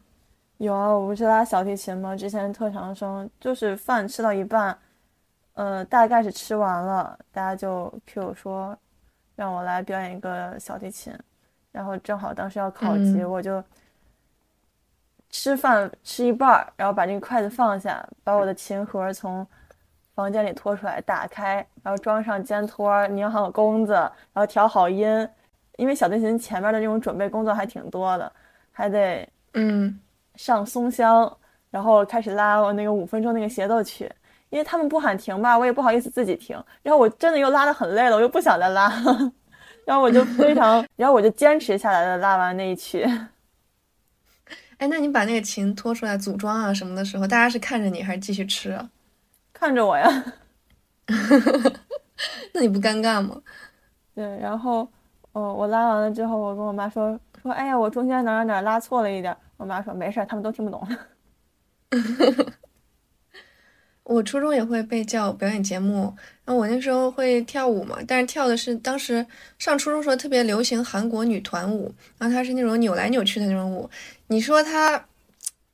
[0.57, 2.15] 有啊，我不是拉小提琴吗？
[2.15, 4.77] 之前特长生就是饭吃到一半，
[5.53, 8.77] 呃，大概是吃完了，大家就 Q 说
[9.35, 11.13] 让我来表演一个小提琴，
[11.79, 13.63] 然后正好当时要考级，我就
[15.29, 19.47] 吃饭吃一半，然后把这个筷子放下，把我的琴盒从
[20.13, 25.25] 房间里拖出来，打开，然后装上肩托，拧好弓子，然后调好音，
[25.77, 28.29] 因为小提琴前面的这种准备工作还挺多的，
[28.73, 29.97] 还得嗯。
[30.35, 31.37] 上松香，
[31.69, 34.09] 然后开始拉我那个五分钟那个协奏曲，
[34.49, 36.61] 因为他们不喊停吧，我也不好意思自己停。
[36.81, 38.89] 然后我真的又拉的很累了，我又不想再拉，
[39.89, 43.03] 然后我就非常， 然后我就坚持下来了，拉完那一曲。
[44.77, 48.87] 哎，那你把那个琴拖出来组装啊什么的时候，大家是看着你还是继续吃啊？
[49.51, 50.07] 看着我呀。
[52.53, 53.41] 那你不尴尬吗？
[54.13, 54.87] 对，然后，
[55.31, 59.35] 哦，我拉完了之后，我跟我妈说说，哎呀，我中间哪哪哪拉错了一点。
[59.57, 60.87] 我妈说没事儿，他们都听不懂。
[64.09, 66.11] 我初中也会被叫表演节目，
[66.43, 69.23] 然后我那时候会跳舞嘛，但是跳的是当时
[69.59, 73.87] 上初中时候特别流行韩国女团舞，然后它是那种扭来扭去的那种舞。
[74.25, 75.05] 你说它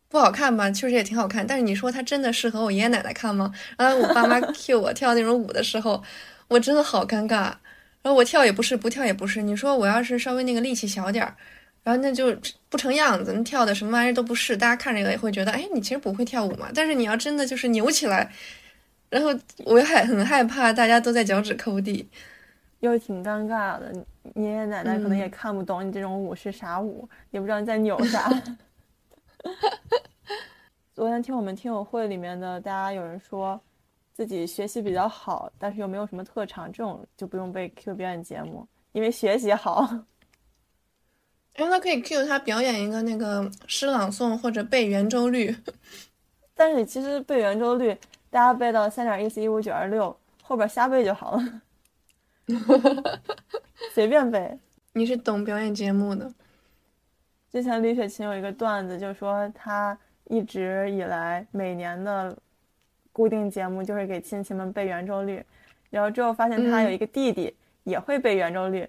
[0.10, 0.70] 不好看吧？
[0.70, 3.54] 确实也挺好看，但是你说它真的适合我爷爷奶奶看吗？
[3.78, 6.04] 然后我爸妈 cue 我跳那种舞的时候，
[6.50, 7.54] 我真的好尴尬。
[8.02, 9.42] 然后我跳也不是，不跳也不是。
[9.42, 11.38] 你说我要是稍微那个力气小点儿。
[11.86, 12.36] 然后那就
[12.68, 16.68] 不成样子，你跳的什么玩意儿都不是，大家看着也会觉得，哎，你其实不会跳舞嘛。
[16.74, 18.28] 但是你要真的就是扭起来，
[19.08, 22.10] 然后我又害很害怕，大家都在脚趾抠地，
[22.80, 23.94] 又挺尴尬的。
[24.34, 28.28] 爷爷奶奶可能也看不懂你这种舞是啥舞，也不知道你在扭啥。
[30.96, 33.62] 昨天听我们听友会里面的，大家有人说
[34.12, 39.88] 自己学习比较好，但是又没有什么特长，这种就不用被 Q 表演节目，因为学习好。
[41.56, 45.56] 哎，那可以 cue 他表演一个那个诗朗诵或者背圆周率，
[46.54, 47.98] 但是其实背圆周率，
[48.30, 51.62] 大家背到三点一四一五九二六后边瞎背就好了，
[53.94, 54.60] 随便背。
[54.92, 56.30] 你是懂表演节目的。
[57.52, 62.38] 之前李雪琴有一个段子，就说她一直以来每年的
[63.14, 65.42] 固定节目就是给亲戚们背圆周率，
[65.90, 68.86] 然后之后发现她有一个弟弟也会背圆周率。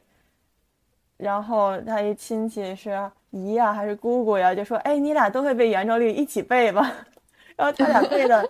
[1.16, 6.92] 然后他一亲戚是姨呀还是姑姑呀，就说：“哎，你俩都会背圆周率，一起背吧。
[7.56, 8.48] ”然后他俩背的，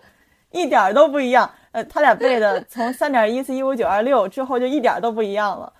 [0.50, 1.50] 一点都不一样。
[1.72, 5.72] 呃，他俩背的从三点一四一五九二六之后就一点都不一样了。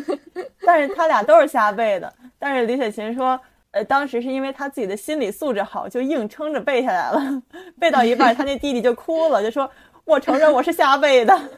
[0.64, 2.12] 但是他俩都是瞎背的。
[2.38, 3.40] 但是李雪琴说
[3.72, 7.42] ：“呃，当时是因为他自己的心理素质好，就硬撑着背下来了。
[7.80, 9.70] 背到一半，他那弟弟就哭了，就说
[10.04, 11.36] ：‘我承认我是瞎背的。’”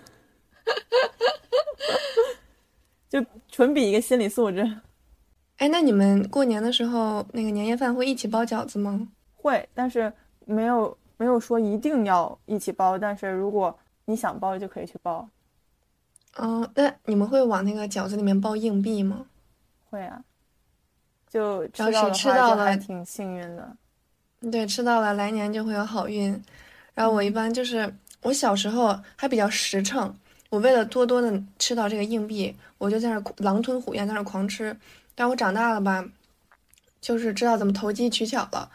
[3.11, 3.25] 就
[3.59, 4.62] 纯比一个心理素质。
[5.57, 9.09] 哎，那你们过年的时候那个年夜饭会一起包饺子吗？
[9.35, 10.12] 会，但是
[10.44, 12.97] 没有没有说一定要一起包。
[12.97, 15.29] 但是如果你想包，就可以去包。
[16.37, 19.27] 嗯，那你们会往那个饺子里面包硬币吗？
[19.90, 20.23] 会啊，
[21.29, 23.77] 就吃到吃到了还挺幸运的。
[24.53, 26.31] 对，吃到了来年就会有好运。
[26.94, 27.92] 然后我一般就是
[28.23, 30.16] 我小时候还比较实诚。
[30.50, 34.74] 我为了多多的吃到这个硬币，我就在那狼吞虎咽，在那狂吃。
[35.14, 36.04] 但我长大了吧，
[37.00, 38.70] 就是知道怎么投机取巧了。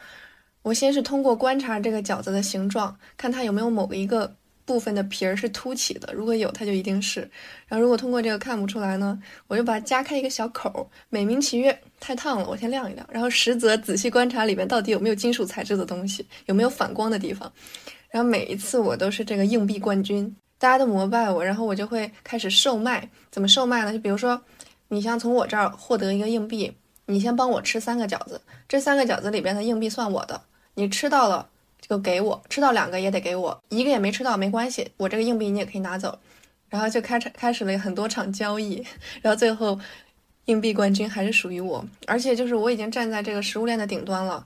[0.62, 4.34] 我先是通过观察这个饺子的形状，看它有没有某一个
[4.64, 7.20] 部分的皮儿是凸起的，如果有，它就一定是。
[7.66, 13.06] 然后如果通过这个看不出来呢，我就把它夹开一个小口，美名其曰太烫了，我先晾一晾。
[13.10, 17.52] 然后实则仔细观察里面到底有没有金属材质的东西，有没有反光的地方。
[18.08, 20.34] 然后每一次我都是这个硬币冠军。
[20.58, 23.08] 大家都膜拜我，然后我就会开始售卖。
[23.30, 23.92] 怎么售卖呢？
[23.92, 24.40] 就比如说，
[24.88, 26.72] 你想从我这儿获得一个硬币，
[27.06, 30.40] 你先帮我吃三个饺子，这三个饺子里边的硬币算我的。
[30.74, 31.48] 你吃到了
[31.80, 36.18] 就给我，吃到两个也得给我，一个也没吃到没关系，我这个硬币你也可以拿走。
[36.70, 38.84] 然后就开始开始了很多场交易，
[39.22, 39.78] 然后最后
[40.46, 41.84] 硬币冠军还是属于我。
[42.06, 44.44] 而且就是我已经站在这个食物链的顶端了，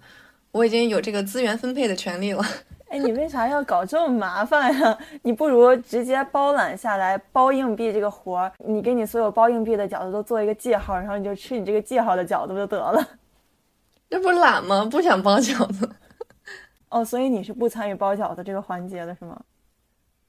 [0.50, 2.44] 我已经有这个资源分配的权利了。
[2.90, 4.98] 哎，你为啥要搞这么麻烦呀？
[5.22, 13.08] 你不如直接包揽下来包硬币这个活儿，你给你所有包硬币的饺子都做一个记号，然后你就吃你这个记号的饺子不就得了？
[14.08, 14.86] 这不懒吗？
[14.90, 15.88] 不想包饺子。
[16.88, 19.38] 哦，所以你是不参与包饺子这个环节的是吗？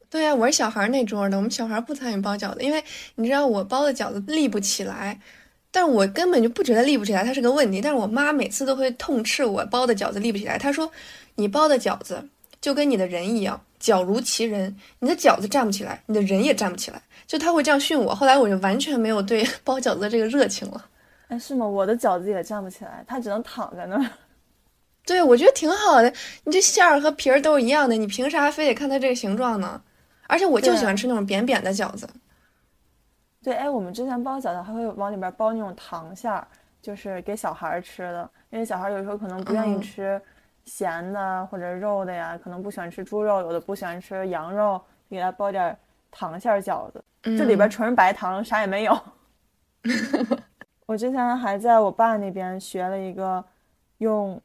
[0.10, 2.84] 对呀，我是小孩那桌的，我们小孩不参与包饺子，因为
[3.16, 5.18] 你知道我包的饺子立不起来，
[5.72, 10.91] 但是我根本就不觉得立不起来它是个问题，但是我妈每次都会痛斥我包的饺子立不起来，她说
[11.36, 12.28] 你包的饺子。
[12.62, 17.01] 就跟你的人一样，脚如其人，你的饺子站不起来，你的人也站不起来。
[17.28, 20.86] 就他会这样训我，后来我就完全没有对 包饺子的这个热情了。
[21.28, 21.66] 哎，是吗？
[21.66, 24.10] 我的饺子也站不起来，它只能躺在那儿。
[25.05, 26.14] 对，我觉得挺好的。
[26.43, 29.82] 你这馅儿和皮儿都是一样的，你凭啥非得看它这个形状呢？
[30.28, 32.07] 而且我就喜欢吃那种扁扁的饺子。
[33.41, 36.47] 对，哎，我们之前包饺子还会往里边包那种糖馅儿，
[36.82, 40.22] 就是给小孩吃的，因为小孩有时候可能不愿意吃
[40.66, 45.78] 咸的或者肉的呀，可能不喜欢吃猪肉，有的不喜欢吃羊肉，给他包点
[46.12, 48.99] 糖馅饺子，这里边纯是白糖，啥也没有。
[50.86, 53.43] 我之前还在我爸那边学了一个
[53.97, 54.41] 用。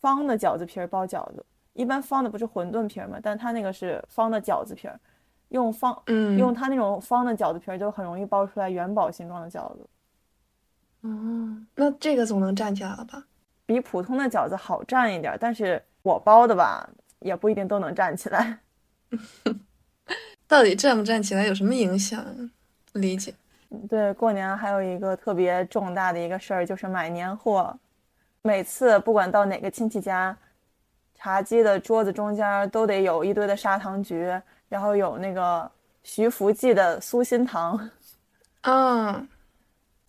[0.00, 3.18] 方的饺子皮儿包饺子，一般方的不是馄饨皮儿吗？
[3.22, 4.98] 但他那个是方的饺子皮儿，
[5.50, 9.86] 用方，嗯，用他那种方的饺子皮儿就很容易包出来元宝形状的饺子。
[11.02, 13.22] 哦，那这个总能站起来了吧？
[13.70, 16.90] 比普通的饺子好站一点，但是我包的吧，
[17.20, 18.58] 也不一定都能站起来。
[20.48, 22.20] 到底站不站起来有什么影响？
[22.92, 23.32] 不理解。
[23.88, 27.78] 对，过年还有一个特别重大的一个事儿，就是买年货。
[28.42, 30.36] 每次不管到哪个亲戚家，
[31.14, 34.28] 茶几的桌子中间都得有一堆的砂糖橘，
[34.68, 35.70] 然后有那个
[36.02, 37.88] 徐福记的酥心糖。
[38.62, 39.28] 嗯，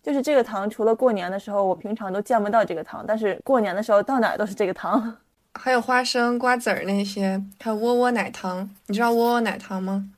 [0.02, 5.16] 就是这个糖，除了过年的时候，我平常都见不到这个糖，但是过年的时候到哪儿都是这个糖。
[5.54, 10.10] 还有花生、瓜子儿那些，还有窝窝奶糖，你知道窝窝奶糖吗？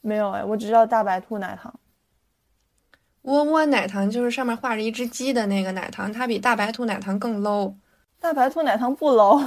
[0.00, 1.74] 没有哎，我只知道大白兔奶糖。
[3.22, 7.74] 窝窝奶糖就是上面画着一只鸡的那个奶糖，它比大白兔奶糖更 low。
[8.20, 9.38] 大白兔奶糖不 low，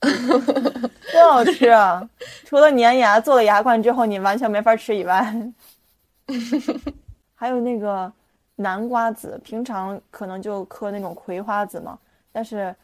[0.00, 2.08] 多好吃啊！
[2.46, 5.34] 除了粘牙，做了牙冠之后你完全没法吃以外，
[7.34, 8.12] 还有那个
[8.56, 11.98] 南瓜子，平常可能就嗑那种葵花籽嘛，
[12.32, 12.74] 但是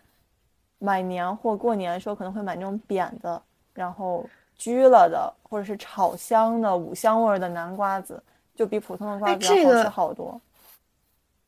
[0.78, 3.42] 买年货过年的时候可能会买那种扁的，
[3.74, 8.22] 然后焗了的或者是炒香的五香味的南瓜子。
[8.52, 10.38] 就比普通的瓜子要好吃好多。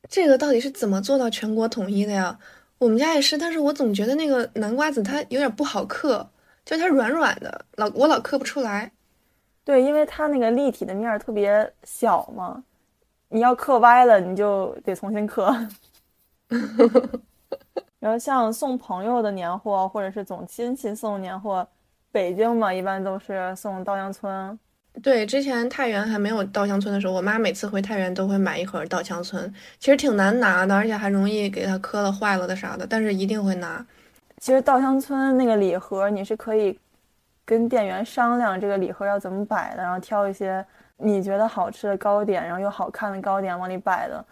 [0.08, 2.38] 这个到底是怎么做到全国统一的呀？
[2.78, 6.26] 我们家也是，但是我总觉得那个南瓜子它有点不好嗑，
[6.64, 8.90] 就它软软的，老我老嗑不出来。
[9.62, 12.64] 对，因为它那个立体的面儿特别小嘛，
[13.32, 15.52] 你要刻歪了，你就得重新刻。
[17.98, 21.66] 然后像送朋友的年货，或者是总亲戚送年货，
[22.10, 24.58] 北京嘛，一般都是送稻香村。
[25.02, 33.82] 对，之前太原还没有稻香村的时候，我妈每次回太原都会买一盒稻香村，其实挺难拿的，而且还容易给它磕了、坏了的啥的，但是一定会拿。
[34.38, 36.78] 其实稻香村那个礼盒，你是可以
[37.44, 40.64] 跟店员商量这个礼盒要怎么摆的，然后挑一些
[40.96, 44.24] 你觉得好吃的糕点，然后又好看的糕点往里摆的。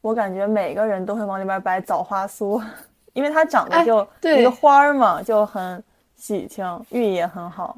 [0.00, 2.62] 我感觉每个人都会往里边摆枣花酥，
[3.14, 5.82] 因为它长得就一个花儿嘛，就很
[6.14, 7.76] 喜庆，寓意也很好。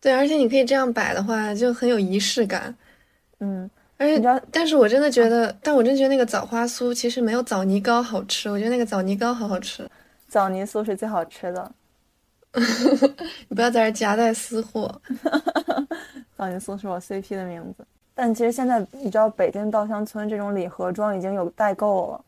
[0.00, 2.74] 对，而且你可以这样摆的话，就很有仪式感。
[3.40, 8.50] 嗯，而且，但是我真的觉得，但我真觉得那个枣花酥其实没有枣泥糕好吃。
[8.50, 9.88] 我觉得那个枣泥糕好好吃，
[10.28, 11.72] 枣泥酥是最好吃的。
[13.48, 15.00] 你不要在这夹带私货。
[16.36, 17.86] 枣泥酥是我 CP 的名字。
[18.14, 22.24] 但其实现在你知道，北京稻香村这种礼盒装已经有代购了，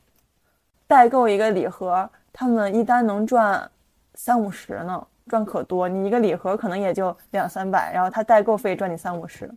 [0.87, 3.71] 代购一个礼盒，他们一单能赚
[4.15, 5.07] 三五十呢。
[5.29, 9.49] 赚可多，你一个礼盒可能也就两三百，然后他代购费赚你三五十。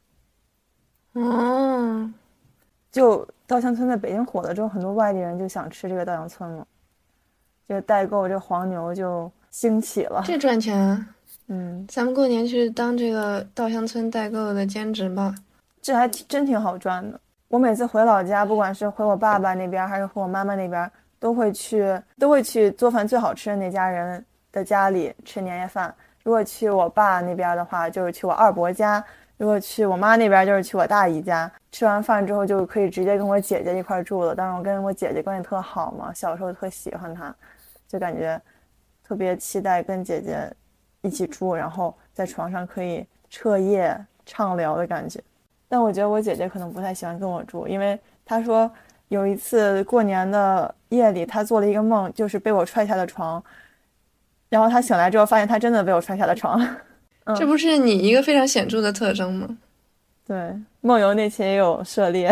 [1.15, 2.13] 嗯，
[2.91, 6.67] 就稻香村在北京火了之后，很多外地人就想吃这个稻香村了，
[7.67, 10.21] 这个代购这黄牛就兴起了。
[10.25, 11.07] 这赚钱？
[11.47, 15.33] 嗯，咱们过年去当这个稻香村代购的兼职吧，
[15.81, 17.17] 这还真挺好赚的。
[17.47, 24.23] 我每次回老家，不管是回我爸爸那边还是回我妈妈那边，都会去都会去做饭最好吃的那家人。
[24.51, 25.93] 的家里吃年夜饭，
[26.23, 29.03] 如果去我爸那边的话，就是去我二伯家；
[29.35, 31.51] 如果去我妈那边，就是去我大姨家。
[31.73, 34.33] 吃完饭之后，就可以直接跟我姐姐一块住了。
[34.33, 37.35] 但是我跟我姐姐关系特好嘛，小时候特喜欢她，
[37.85, 38.41] 就感觉
[39.07, 40.51] 特别期待跟姐姐
[41.01, 43.95] 一起住，然后在床上可以彻夜
[44.25, 45.21] 畅聊的感觉。
[45.67, 48.69] 但我觉得我姐姐可能不太喜欢跟我住，因为她说
[49.09, 53.43] 有一次过年的夜里，她做了一个梦，就是被我踹下了床。
[54.49, 56.59] 然后她醒来之后，发现她真的被我踹下了床。
[57.35, 59.57] 这不是你一个非常显著的特征吗？
[60.27, 62.31] 对，梦游那期也有涉猎。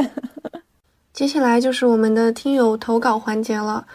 [1.11, 3.85] 接下来就是我们的听友投稿环节了，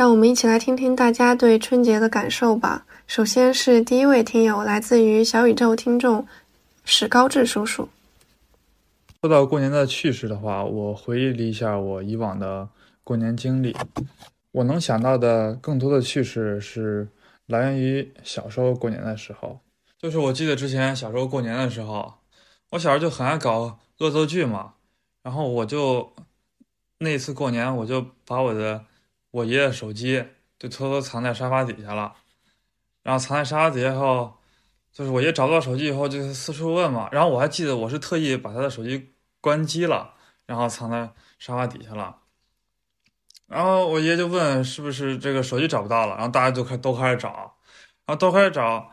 [0.00, 2.86] 让我们一起来听听大家对春节的感受吧。
[3.06, 6.26] 首先是第一位听友，来自于小宇宙听众
[6.86, 7.86] 史高志叔叔。
[9.20, 12.66] 说到过年的趣事的话，我回忆了一下我以往的
[13.04, 13.76] 过年经历，
[14.52, 17.06] 我能想到的更多的趣事是。
[17.48, 19.60] 来源于小时候过年的时候，
[19.98, 22.14] 就是我记得之前小时候过年的时候，
[22.70, 24.72] 我小时候就很爱搞恶作剧嘛，
[25.24, 26.10] 然后我就
[27.00, 28.82] 那次过年，我就把我的
[29.30, 30.24] 我爷爷手机
[30.58, 32.14] 就偷偷藏在沙发底下了，
[33.02, 34.34] 然后藏在沙发底下后，
[34.92, 40.14] 就是我爷找不到手机以后就四处问嘛，然后我还记得我是特意把他的手机关机了，
[40.46, 42.16] 然后藏在沙发底下了。
[43.46, 47.56] 然后我爷就问是不是这个手机找不到了，然后大家就开都开始找，
[48.06, 48.92] 然后都开始找，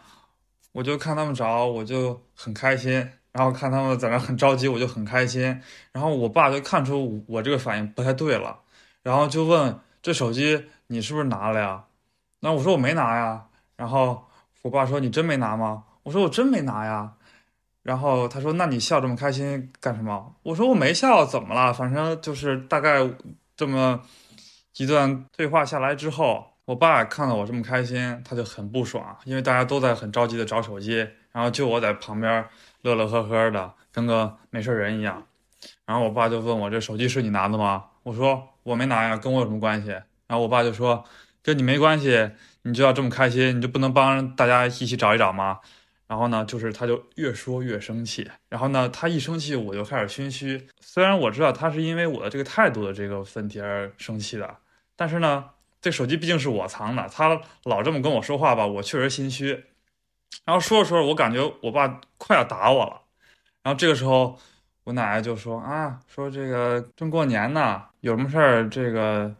[0.71, 2.91] 我就看他们找，我就很开心，
[3.31, 5.43] 然后看他们在那很着急，我就很开心。
[5.91, 8.61] 然后我爸就看出我这个反应不太对了，
[9.03, 11.85] 然后就问这手机你是不是拿了呀？
[12.39, 13.45] 那我说我没拿呀。
[13.75, 14.25] 然后
[14.61, 15.83] 我爸说你真没拿吗？
[16.03, 17.13] 我说我真没拿呀。
[17.83, 20.35] 然后他说那你笑这么开心干什么？
[20.43, 21.73] 我说我没笑，怎么了？
[21.73, 23.09] 反正就是大概
[23.55, 24.01] 这么。
[24.79, 30.97] 一段对话下来之后，我爸看到我这么开心，他就很不爽，因为大家都在很着急的找手机，
[31.31, 32.47] 然后就我在旁边
[32.83, 35.25] 乐乐呵呵的，跟个没事人一样。
[35.83, 39.89] 然后我爸就问我：“这手机是你拿的吗？”我说：“我没拿呀，跟我有什么关系？”
[40.27, 41.05] 然后我爸就说
[41.41, 42.31] ：“跟你没关系，
[42.63, 45.59] 你就要这么开心，你就不能帮大家一起找一找吗？”
[46.07, 50.67] 然后呢，就是他就越说越生气，然后呢，他一生气我就开始心虚。
[50.79, 54.57] 虽然我知道他是因为我的这个态度的这个问题而生气的。
[54.95, 55.45] 但是呢，
[55.81, 59.65] 这手机毕竟是我藏的，他老这么跟我说话吧，我确实心虚。
[60.45, 63.01] 然后说着说着，我感觉我爸快要打我了。
[63.63, 64.39] 然后这个时候，
[64.87, 69.35] 我奶奶就说：“啊，说这个正过年呢，有什么事儿，这个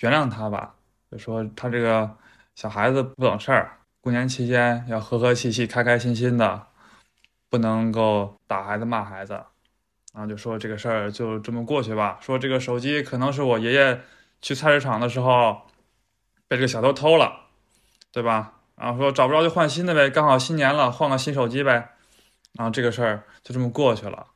[0.00, 0.74] 原谅他吧。
[1.10, 2.14] 就说他这个
[2.54, 6.66] 小孩子不懂事儿，过年期间要和和气气、开开心心的，
[7.48, 9.32] 不能够打孩子、骂孩子。
[10.12, 12.18] 然后就说这个事儿就这么过去吧。
[12.20, 13.98] 说这个手机可能是我爷爷。”
[14.42, 15.62] 去菜市场的时候，
[16.46, 17.46] 被这个小偷偷了，
[18.12, 18.52] 对吧？
[18.76, 21.90] 然后说找不着就换新的呗，刚好新年了，换个新手机呗。
[22.52, 24.26] 然后这个事儿就这么过去了，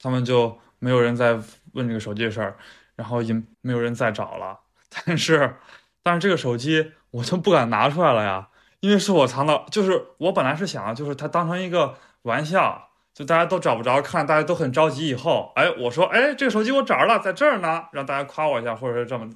[0.00, 1.38] 他们就没有人再
[1.72, 2.56] 问这个手机的事儿，
[2.96, 4.58] 然后也没有人再找了。
[5.06, 5.56] 但是，
[6.02, 8.48] 但是这个手机我就不敢拿出来了呀，
[8.80, 12.88] 因为是我藏的，就是我本来是想，就是它当成一个玩笑。
[13.12, 15.08] 就大家都找不着，看大家都很着急。
[15.08, 19.28] 以后，哎，我说，哎，这个手机我找着了，在这儿呢，让大家夸我一下，或者是这么，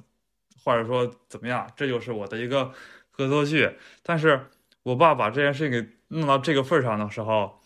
[0.63, 2.71] 或者说怎么样，这就是我的一个
[3.17, 3.77] 恶作剧。
[4.01, 4.47] 但是
[4.83, 7.59] 我爸把这件事情给弄到这个份上的时候，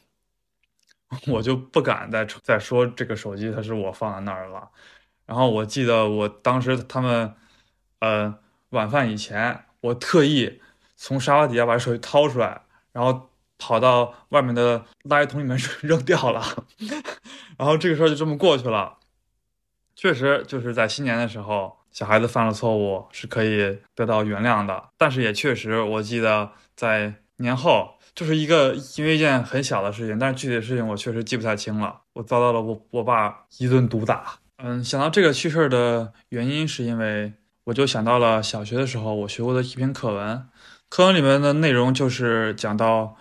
[1.27, 4.69] 我就不敢再再说这个手机它是我放在那儿了。
[5.25, 7.33] 然后我记得我当时他们，
[7.99, 8.39] 呃，
[8.69, 10.61] 晚饭以前，我特意
[10.95, 13.27] 从沙发底下把手机掏出来，然后。
[13.61, 16.41] 跑到外面的垃圾桶里面扔掉了，
[17.59, 18.99] 然后这个事儿就这么过去了。
[19.97, 24.81] 确实，就是在新年的时候，小孩子犯了错误是可以得到原谅的。
[24.97, 32.01] 但是也确实，我记得在年后，就是一个因为一件很小的事情，但是具体的事情我确实记不太清了。
[32.11, 34.39] 我遭到了我我爸一顿毒打。
[34.57, 37.31] 嗯，想到这个趣事儿的原因，是因为
[37.63, 40.45] 我就想到了小学的时候我学过的一篇课文，
[40.89, 43.15] 课文里面的内容就是讲到。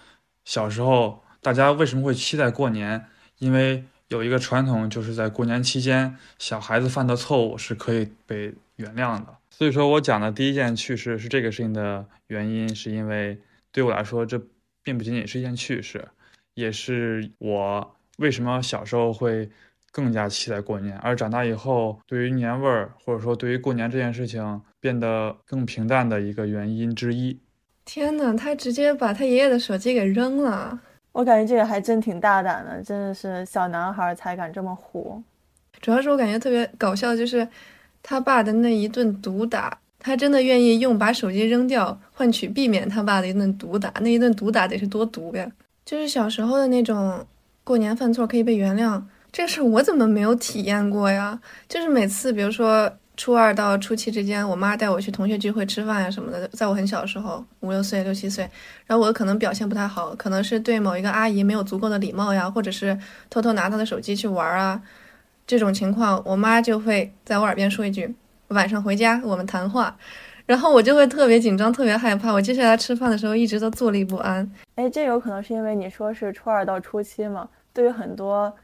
[0.44, 3.04] 小时候，大家为什么会期待过年？
[3.38, 9.36] 因为有一个传统，就是在过年期间，小孩子犯的错误是可以被原谅的。
[9.50, 13.38] 所以说我讲的第一件趣事是这个事情的原因，是因为
[13.70, 14.40] 对我来说，这
[14.88, 16.08] 并不仅仅是一件趣事，
[16.54, 19.50] 也是我为什么小时候会
[19.92, 27.38] 更加期待过年，而长大以后，对于年味儿或者说对于过年这件事情变得更平淡的一个原因之一。
[27.84, 30.80] 天呐，他直接把他爷爷的手机给扔了！
[31.12, 35.22] 我感觉这个还真挺大胆的，真的是小男孩才敢这么胡。
[35.82, 37.46] 主要是我感觉特别搞笑，就是
[38.02, 45.50] 他爸的那一顿毒打，他真的愿意用把手机扔掉换取避免他爸的一顿毒打，那一顿毒打得是多毒呀！
[45.84, 47.26] 就是小时候的那种
[47.64, 51.40] 过年犯错可以被原谅，这事我怎么没有体验过呀？
[51.68, 52.92] 就是每次，比如说。
[53.18, 56.46] 初二到初七之间，我妈带我去同学聚会吃饭呀什么的。
[56.52, 58.48] 在我很小的时候，五六岁、六七岁，
[58.86, 62.96] 然后我可能表现不太好，可能是对某一个阿姨没有足够的礼貌呀，或者是
[63.28, 64.80] 偷偷拿她的手机去玩啊，
[65.48, 68.14] 这种情况，我妈就会在我耳边说一句
[68.48, 69.96] ：“晚上回家我们谈话。”
[70.46, 72.32] 然后我就会特别紧张、特别害怕。
[72.32, 74.50] 我接下来吃饭的时候一直都坐立不安。
[74.76, 77.48] 哎，这有可能是因为你说是初二到初七嘛？
[77.72, 78.54] 对于很多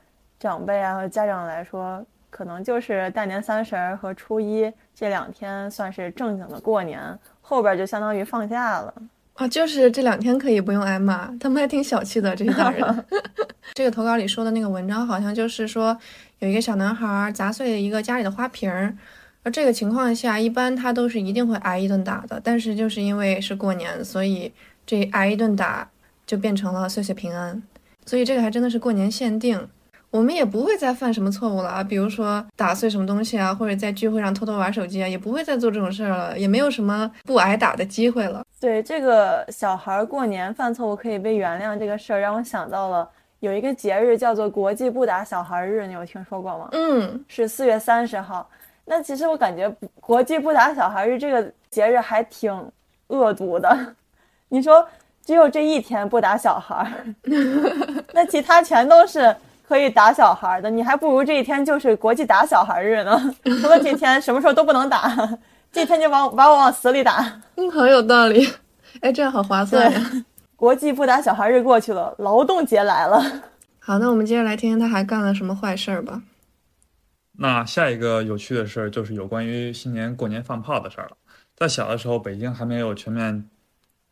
[0.41, 2.05] 长辈啊和家长来说。
[2.31, 8.93] 可能就是大年三十和初一这两天算是正经的过年，后边就相当于放假了
[9.35, 9.47] 啊。
[9.47, 13.05] 就是这两天可以不用挨骂，他们还挺小气的这些大人。
[13.75, 15.97] 这个投稿里说的那个文章，好像就是说
[16.41, 18.93] 有一个小男孩砸碎了一个家里的花瓶儿，
[19.45, 22.41] 而这个情况下，一般他都是一定会挨一顿打的。
[22.43, 24.53] 但是就是因为是过年，所以
[24.85, 25.89] 这挨一顿打
[26.27, 27.63] 就变成了岁岁平安。
[28.05, 29.69] 所以这个还真的是过年限定。
[30.11, 38.45] 我们也不会再犯什么错误了啊，比如说打碎什么东西啊，或者在聚会上偷偷玩手机啊，也不会再做这种事儿了，也没有什么不挨打的机会了。
[38.61, 46.69] 对这个小孩过年犯错误可以被原谅这个事儿，让我想到了有一个节日叫做国际不打小孩日，你有听说过吗？
[46.71, 48.49] 嗯，是四月三十号。
[48.85, 49.69] 那其实我感觉
[50.01, 52.53] 国际不打小孩日这个节日还挺
[53.09, 53.95] 恶毒的。
[54.49, 54.87] 你说
[55.25, 56.91] 只有这一天不打小孩，
[58.13, 59.35] 那其他全都是。
[59.67, 63.35] 可以打小孩的，你还不如这一天就是国际打小孩日呢。
[63.45, 65.11] 除了这天，什么时候都不能打，
[65.73, 67.41] 这天就往把我往死里打。
[67.57, 68.47] 嗯，很有道理。
[69.01, 69.99] 哎，这样好划算呀！
[70.55, 73.25] 国际不打小孩日过去了，劳动节来了。
[73.81, 76.21] 好，那我们接着来听听他还干了什么坏事儿吧。
[77.37, 81.17] 那下一个有趣的事儿就是有关于新年过年放炮的事儿了。
[81.55, 83.49] 在小的时候，北京还没有全面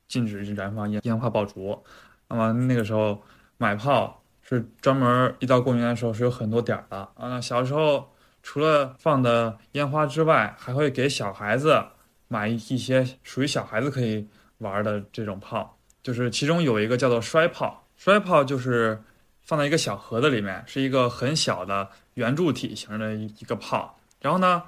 [0.09, 1.83] 禁止燃放烟烟花爆竹，
[2.29, 3.23] 那么那个时候
[3.57, 4.19] 买炮。
[4.45, 7.41] 是专门一到过年的时候是有很多点儿的啊。
[7.41, 8.13] 小时候
[8.43, 11.81] 除了放的烟花之外，还会给小孩子
[12.27, 17.87] 买一些属于小孩子可以玩的这种炮，就是其中有一个叫做摔炮。
[17.97, 19.01] 摔炮就是
[19.41, 23.99] 放在一个小盒子里面，是一个很小的圆柱体型的一一个炮。
[24.21, 24.63] 然后呢，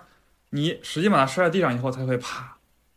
[0.50, 2.50] 你使劲把它摔在地上以后，它会啪。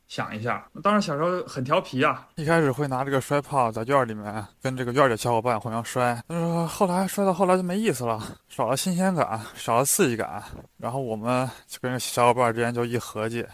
[0.07, 10.41] 响一下，当时小时候很调皮啊，一开始会拿这个摔炮在院里面跟这个院里小伙伴互相摔，但是后来摔到后来就没意思了，少了新鲜感，少了刺激感。
[10.77, 13.45] 然后我们就跟小伙伴之间就一合计，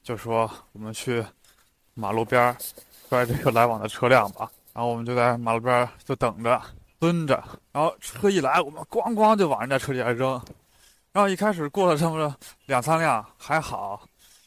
[0.00, 1.24] 就说我们去
[1.94, 2.56] 马路边
[3.08, 4.48] 摔这个来往的车辆吧。
[4.72, 6.62] 然后我们就在马路边就等着
[7.00, 7.42] 蹲着，
[7.72, 10.40] 然后车一来，我们咣咣就往人家车底下扔。
[11.12, 12.36] 然后一开始过了这么
[12.66, 14.00] 两三辆还好。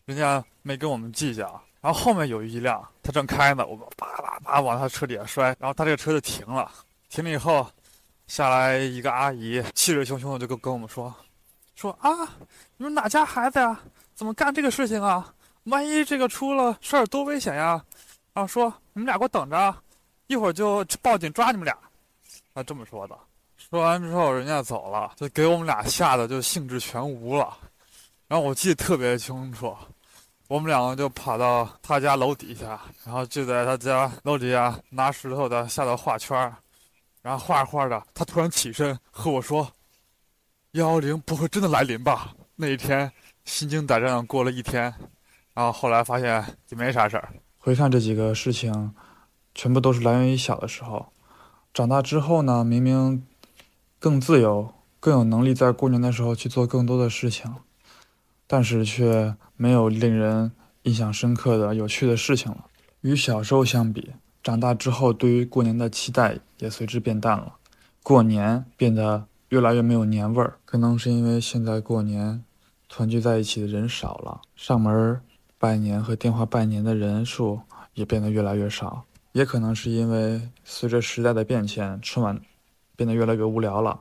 [0.06, 1.46] 人家没跟我们计较，
[1.80, 6.70] 然后后面有一辆，他正开呢，我们叭叭叭往他车底下摔，然后他这个车就停了。
[7.08, 7.66] 停了以后，
[8.28, 11.14] 下来一个阿姨，气势汹汹的就跟跟我们说
[11.76, 12.10] ：“说啊，
[12.76, 13.80] 你们哪家孩子呀？
[14.14, 15.34] 怎么干这个事情啊？
[15.64, 17.82] 万一这个出了事儿多危险呀！”
[18.34, 19.76] 然后说：“你们俩给我等着，
[20.28, 21.78] 一会儿就报警抓你们俩。”
[22.54, 23.18] 他这么说的。
[23.58, 27.58] 说完之后，人家走了，就给我们俩吓得就兴致全无了。
[28.28, 29.76] 然后我记得特别清楚，
[30.48, 36.38] 我们两个就跑到他家楼底下，然后就在他家楼底下拿石头的下头画圈
[37.22, 39.72] 然后画着画着，他突然起身和我说
[40.74, 43.10] ：“幺幺零不会真的来临吧？”那一天
[43.46, 44.94] 心惊胆战的过了一天，
[45.54, 47.30] 然后后来发现也没啥事儿。
[47.58, 48.94] 回看这几个事情，
[49.56, 51.13] 全部都是来源于小的时候，
[51.74, 53.26] 长大之后呢，明明
[53.98, 57.56] 更自由，更有能力在过年的时候去做更多的事情。
[58.46, 60.52] 但是却没有令人
[60.84, 62.66] 印象深刻的有趣的事情了。
[63.02, 64.12] 与小时候相比，
[64.44, 67.56] 长大之后对于过年的期待也随之变淡了。
[68.04, 72.44] 过年变得越来越没有年味儿，可能是因为现在过年
[72.88, 75.20] 团聚在一起的人少了，上门
[75.58, 77.62] 拜年和电话拜年的人数
[77.96, 79.06] 也变得越来越少。
[79.34, 82.42] 也可能是因为随着时代的变迁，春晚
[82.96, 84.00] 变得越来越无聊了。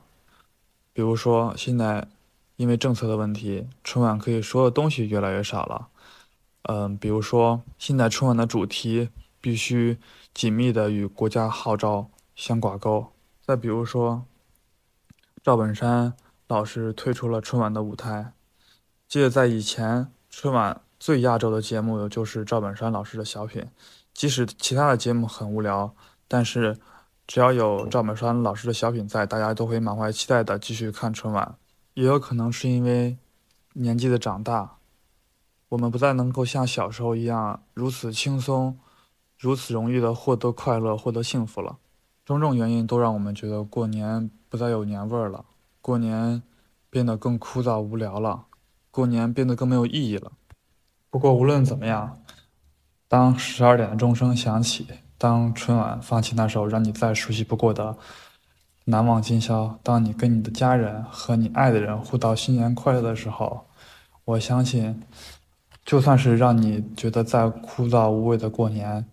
[0.93, 2.09] 比如说现在。
[2.57, 5.89] 因为政策的问题，春晚可以说的东西越来越少了。
[6.64, 9.09] 嗯，比如说现在春晚的主题
[9.41, 9.99] 必须
[10.33, 13.11] 紧密的与国家号召相挂钩。
[13.41, 14.26] 再比如说，
[15.43, 16.14] 赵本山
[16.47, 18.33] 老师退出了春晚的舞台。
[19.09, 23.66] 记得在以前，春晚最压轴的节目就是赵本山老师的小品，
[24.15, 25.95] 即使其他的节目很无聊，
[26.29, 26.79] 但是
[27.27, 31.57] 只要有赵本山老师的小品在，大家都会满怀期待的继续看春晚。
[31.95, 33.19] 也有可能是因为
[33.75, 34.79] 年纪的长大，
[35.71, 38.79] 我们不再能够像小时候一样如此轻松、
[39.39, 41.79] 如此容易的获得快乐、获得幸福了。
[42.25, 45.45] 种种原因都让我们觉得过年不再有年味儿了，
[45.81, 46.43] 过年
[46.89, 48.45] 变得更枯燥无聊了，
[48.91, 50.33] 过年变得更没有意义了。
[51.11, 52.22] 不过无论怎么样，
[53.13, 54.87] 当十二点的钟声响起，
[55.19, 57.95] 当春晚放起那首让你再熟悉不过的。
[58.87, 59.79] 难忘今宵。
[59.83, 63.67] 当你跟你的家人和你爱的人互道新年快乐的时候，
[64.25, 64.99] 我相信，
[65.85, 69.05] 就算是让你觉得再枯燥无味的过年，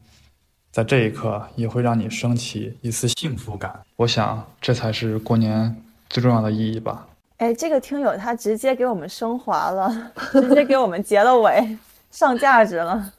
[0.72, 3.82] 在这一刻也会让你升起一丝幸福感。
[3.97, 5.76] 我想，这才是过年
[6.10, 7.06] 最重要的意义吧。
[7.39, 11.78] 哎，这个听友他直接给我们升华了，直接给我们结了尾，
[12.12, 13.12] 上价值了。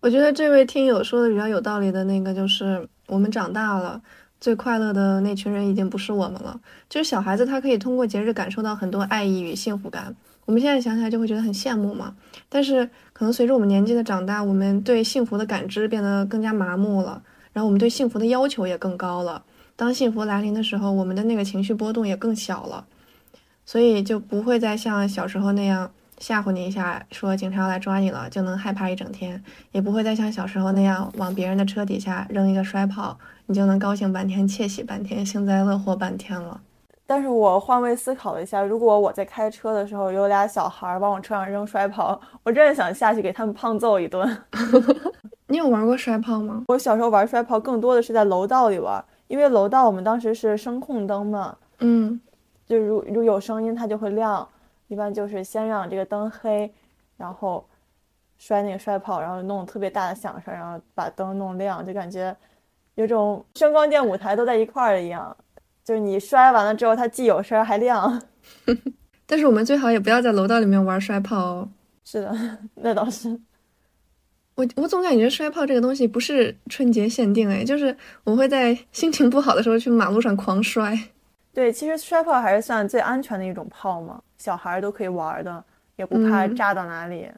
[0.00, 4.00] 我觉得这位听友说的比较有道理的那个，就是我们长大了。
[4.40, 6.58] 最快乐的那群人已经不是我们了。
[6.88, 10.16] 就是小孩子，他可以通过节日感受到很多爱意与幸福感。
[10.46, 12.14] 我们现在想起来就会觉得很羡慕嘛。
[12.48, 17.22] 但是可能随着我们年纪的长大，我们对幸福的感知变得更加麻木了，
[17.52, 19.42] 然后我们对幸福的要求也更高了。
[19.76, 22.86] 当幸福来临的时候，我们的那个情绪波动也更小了，
[23.66, 25.90] 所以就不会再像小时候那样
[26.20, 29.42] 吓唬你一下，说警察要来抓你了就能害怕一整天，
[29.72, 36.60] 也不会再像小时候那样往别人的车底下扔一个摔炮，你就能高兴半天、窃喜半天、幸灾乐祸半天了。
[37.06, 44.38] 但是我换位思考了一下，如果我在开车的时候有俩小孩往我车上扔摔炮，我真的想下去给他们胖揍一顿。
[45.48, 46.64] 你有玩过摔炮吗？
[46.68, 49.04] 我小时候玩摔炮更多的是在楼道里玩。
[49.26, 52.20] 因为楼道我们当时是声控灯嘛，嗯，
[52.66, 54.46] 就如如有声音它就会亮，
[54.90, 56.68] 一般就是先让这个灯黑，
[57.16, 57.64] 然后
[58.36, 62.36] 摔那个摔炮，然后弄特别大的响声，然后把灯弄亮，就感觉
[62.96, 65.36] 有种声光电舞台都在一块儿一样，
[65.84, 68.20] 就是你摔完了之后它既有声还亮。
[69.26, 71.68] 但是我们最好也不要在楼道里面玩摔炮哦。
[72.04, 72.36] 是的，
[72.74, 73.40] 那倒是。
[74.56, 80.98] 我我总感觉摔炮这个东西不是春节限定哎，就是我会在心情不好的时候去马路上狂摔。
[81.52, 85.62] 对，其实摔炮还是算最安全的一种炮嘛，小孩都可以玩的，
[85.96, 87.28] 也不怕炸到哪里。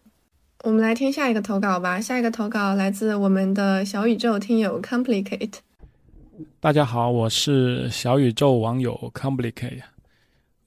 [0.64, 5.54] 我们来听下一个投稿吧，下一个投稿来自我们的小宇宙听友 Complicate。
[6.60, 9.82] 大家好，我是小宇宙网友 Complicate，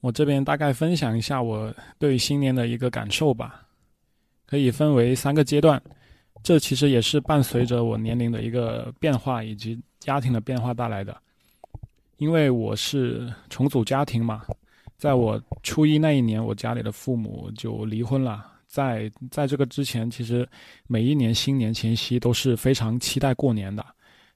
[0.00, 3.62] 我这边大概分享一下我对新年的一个感受吧，
[4.46, 5.80] 可以分为三个阶段。
[6.42, 11.16] 这其实也是伴随着我年龄的一个变化以及家庭的变化带来的，
[12.18, 14.42] 因为我是重组家庭嘛，
[14.96, 18.44] 在我初一那一年，我家里的父母就离婚了。
[18.66, 20.46] 在在这个之前，其实
[20.86, 23.84] 每一年新年前夕都是非常期待过年的，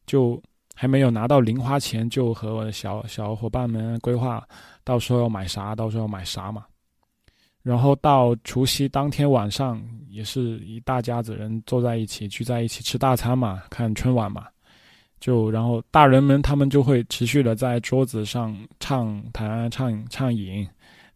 [0.06, 0.40] 就
[0.74, 4.46] 还没有拿到零花钱，就和我的小小伙伴们规划
[4.84, 6.64] 到时候要买啥，到时候要买啥嘛。
[7.62, 14.46] 然后到除夕当天晚上，也是一大家子人坐在一起聚在一起吃大餐嘛，看春晚嘛。
[15.20, 20.66] 就然后大人们他们就会持续的在桌子上唱弹唱唱饮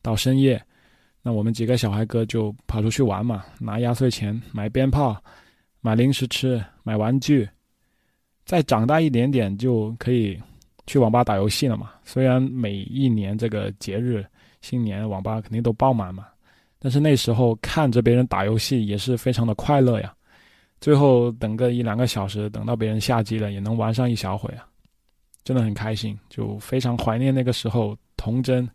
[0.03, 0.63] 到深夜。
[1.23, 5.17] 那我们几个小孩哥就跑出去玩嘛，拿压岁钱买鞭炮、
[5.81, 7.49] 买零食吃、买玩具。
[8.45, 10.39] 再长大一点点就可以
[10.87, 11.93] 去网吧打游戏了嘛。
[12.05, 14.23] 虽然每一年这个节日
[14.61, 16.27] 新年网吧肯定都爆满嘛。
[16.79, 20.15] 但是那时候看着别人打游戏也是非常的快乐呀，
[20.85, 24.69] 最后等个一两个小时，等到别人下机了也能玩上一小会啊，
[25.43, 28.69] 真的很开心，就非常怀念那个时候童真，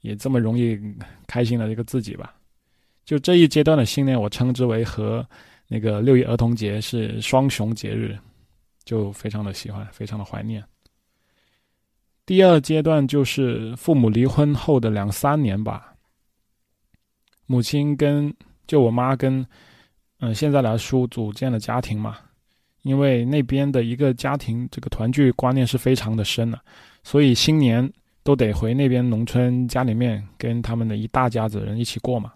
[0.00, 0.80] 也这么容易
[1.26, 2.34] 开心的一个自己吧。
[3.04, 5.22] 就这一阶段的信念，我称之为和
[5.68, 8.18] 那个六一儿童节是双雄节日，
[8.86, 10.64] 就非常的喜欢，非常的怀念。
[12.24, 15.92] 第二阶段就是父母离婚后的两三年吧。
[17.44, 18.34] 母亲跟
[18.66, 19.46] 就我妈跟，
[20.20, 22.16] 嗯，现在来说组建了家庭嘛，
[22.82, 26.60] 因为那边的一个家庭这个团聚观念是非常的深的，
[27.02, 27.90] 所以新年
[28.22, 32.32] 都得回那边农村家里面跟他们的一大家子人一起过嘛。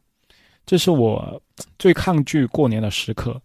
[0.66, 1.40] 这是我
[1.78, 3.40] 最抗拒过年的时刻，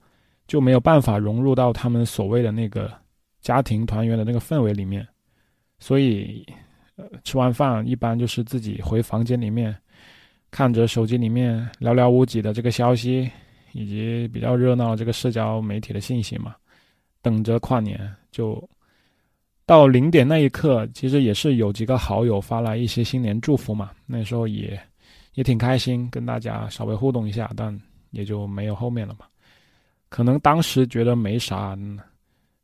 [0.47, 2.91] 就没有办法融入到他们所谓的那个
[3.39, 5.07] 家庭团圆的那个氛围里面，
[5.79, 6.45] 所以，
[6.95, 9.73] 呃，吃完饭一般就是自己回房间里面。
[10.51, 13.27] 看着手机里面寥寥无几的这个消息，
[13.73, 16.55] 以及比较热闹这个社交媒体的信息嘛，
[17.21, 17.99] 等着跨年。
[18.31, 18.67] 就
[19.65, 23.91] 到零点那一刻，其实也是有几个好友发来一些新年祝福嘛。
[24.05, 24.79] 那时候也
[25.33, 27.77] 也挺开心，跟大家稍微互动一下，但
[28.11, 29.25] 也就没有后面了嘛。
[30.09, 31.77] 可能当时觉得没啥，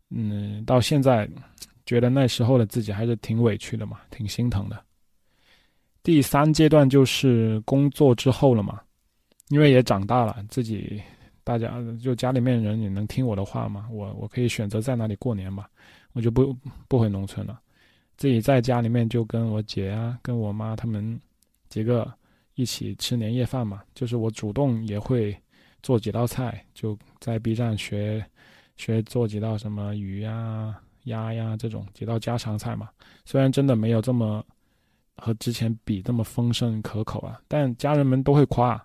[0.09, 1.27] 嗯，到现在
[1.85, 4.79] 觉得那时候的自己还是挺委屈的嘛，挺心疼的。
[6.03, 8.79] 第三阶段就是工作之后了嘛，
[9.49, 10.99] 因为也长大了，自己
[11.43, 15.65] 大家就家里面人也能听我的话嘛，我我可以选择在哪里过年嘛，
[16.13, 16.55] 我就不
[16.87, 17.59] 不回农村了，
[18.17, 21.19] 自己在家里面就跟我姐啊，跟我妈他们
[21.67, 22.11] 几个
[22.55, 25.35] 一起吃年夜饭嘛，就是我主动也会
[25.83, 28.25] 做几道菜，就在 B 站学
[28.77, 32.89] 学做几道什么鱼呀、鸭呀这种几道家常菜嘛，
[33.25, 34.43] 虽然真的没有这么。
[35.21, 37.41] 和之前比这么丰盛可口啊！
[37.45, 38.81] 但家人们都会夸，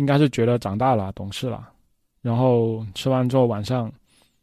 [0.00, 1.70] 应该是觉得长大了、懂事了。
[2.22, 3.92] 然后吃完之后，晚上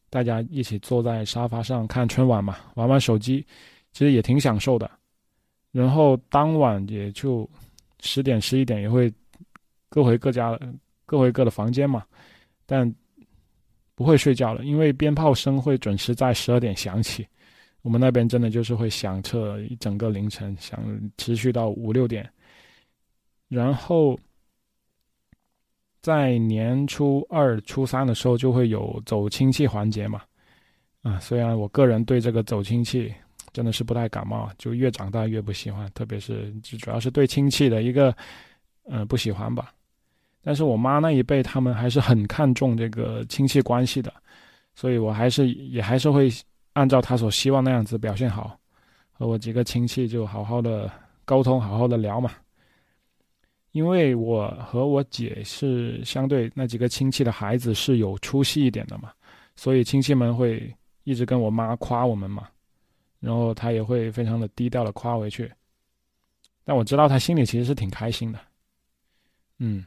[0.08, 3.44] 大家一起坐在沙发上看春晚嘛，玩玩手机，
[3.92, 4.90] 其实也挺享受的。
[5.72, 7.50] 然后当晚也就
[8.02, 9.12] 十点、十一点也会
[9.90, 10.58] 各回各家、
[11.08, 12.06] 各回各的房间嘛，
[12.68, 12.94] 但
[13.96, 17.28] 不会睡觉了，因为鞭炮声会准时在十二点响起。
[17.82, 20.80] 我们那边真的就是会响彻一整个凌晨，响
[21.18, 22.30] 持续到五六点。
[23.50, 24.20] 然后
[26.08, 30.22] 在年初二、初三的时候就会有走亲戚环节嘛。
[31.02, 33.14] 啊，虽然我个人对这个走亲戚
[33.52, 38.16] 真的是不太感冒，就越长大越不喜欢，特别是就主要是对亲戚的一个
[38.86, 39.70] 呃不喜欢吧。
[40.42, 44.14] 但是我妈那一辈他们还是很看重这个亲戚关系的，
[44.76, 46.30] 所以我还是也还是会
[46.72, 48.58] 按照他所希望那样子表现好，
[49.12, 50.90] 和我几个亲戚就好好的
[51.26, 52.32] 沟通，好好的聊嘛。
[53.72, 59.12] 因为我和我姐是相对那几个亲戚的孩子是有出息一点的嘛，
[59.56, 62.48] 所以亲戚们会一直跟我妈夸我们嘛，
[63.20, 65.52] 然后她也会非常的低调的夸回去，
[66.64, 68.40] 但我知道她心里其实是挺开心的，
[69.60, 69.86] 嗯。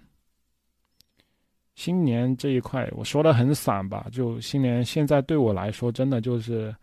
[1.77, 6.75] 新年这一块我说的很散吧，就新年现在对我来说真的就是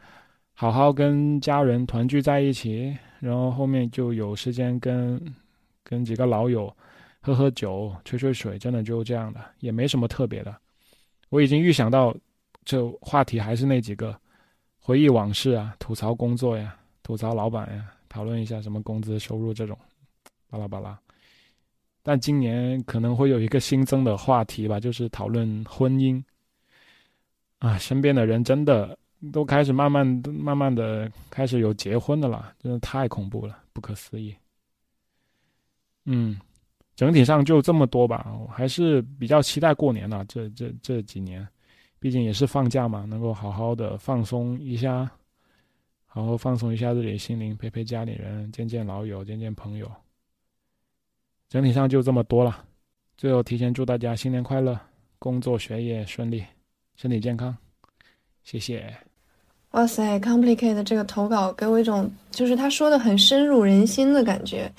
[0.54, 5.22] 好好跟家人团聚在一起，然后后面就有时间跟
[5.84, 6.76] 跟几个老友。
[7.28, 10.56] 喝喝酒，吹吹水，真的就这样的，也没什么特别的。
[11.28, 12.16] 我已经预想到，
[12.64, 14.18] 这话题还是那几个，
[14.80, 16.74] 回忆往事啊，吐槽工作呀，
[17.04, 19.78] 吐槽老板呀，讨论一下什么工资收入这种，
[20.50, 20.98] 巴拉巴拉。
[22.02, 26.24] 但今年可能会有一个新增的话题吧，就是讨论婚姻。
[27.60, 28.98] 啊，身边的人真的
[29.34, 34.34] 都开始慢慢、慢慢的开始有结婚的了，真的太恐怖了，不可思议。
[36.06, 36.40] 嗯。
[36.98, 40.26] 整体上就这么多吧，我还是比较期待过年了。
[40.26, 41.48] 这这这几年，
[42.00, 45.08] 毕竟也是放假嘛，能够好好的放松一下，
[46.08, 49.88] 好好放松一下自己的心灵，陪陪家里人，见见老友，见见朋友。
[51.50, 52.66] 整体上就这么多了。
[53.16, 54.80] 最后提前祝大家新年快乐，
[55.20, 56.44] 工作学业顺利，
[56.96, 57.56] 身体健康。
[58.44, 58.92] 谢谢。
[59.72, 64.72] 哇塞，Complicate 这个投稿给我一种就是他说的很深入人心的感觉。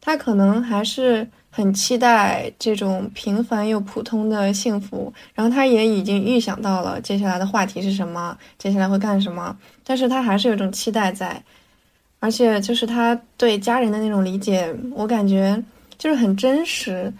[0.00, 1.28] 他可能还是。
[1.50, 11.42] 很期待这种平凡又普通的幸福，然后他也已经预想到了接下来的话题是什么，接下来会干什么，但是他还是有种期待在，
[12.20, 15.60] 而且就是他对家人的那种理解，我感觉
[15.96, 17.12] 就是很真实。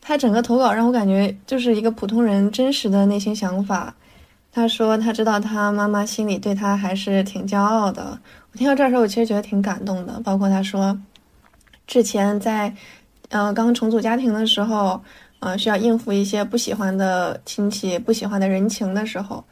[0.00, 3.92] 他整个投稿让我感觉就是一个普通人真实的内心想法。
[4.52, 8.16] 他说他知道他妈妈心里对他还是挺骄傲的。
[8.52, 10.20] 我听到这儿的时候，我其实觉得挺感动的。
[10.22, 10.96] 包括他说
[11.90, 12.72] 之前在。
[13.32, 15.00] 呃，刚重组家庭的时候，
[15.38, 19.44] 呃，需要应付一些不喜欢的亲戚、不喜欢的人情的时候，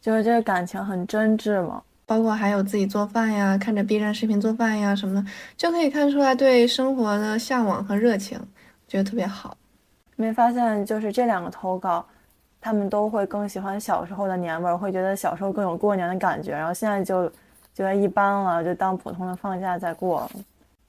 [0.00, 1.82] 就是这个感情很真挚嘛。
[2.06, 8.40] 包括还有自己做饭呀，看着 B 站视频做饭呀什么的，就可以看出来对生活的向往和热情，
[8.88, 9.54] 觉得特别好。
[10.16, 12.02] 没发现就是这两个投稿，
[12.58, 17.28] 他们都会更喜欢小时候的年味儿，会觉得小时候更有过年的感觉，然后现在就
[17.74, 20.26] 觉得一般了，就当普通的放假在过。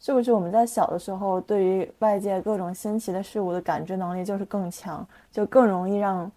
[0.03, 6.29] 是不是我们在小的时候，对于外界各种新奇的事物的感知能力就是更强，就更容易让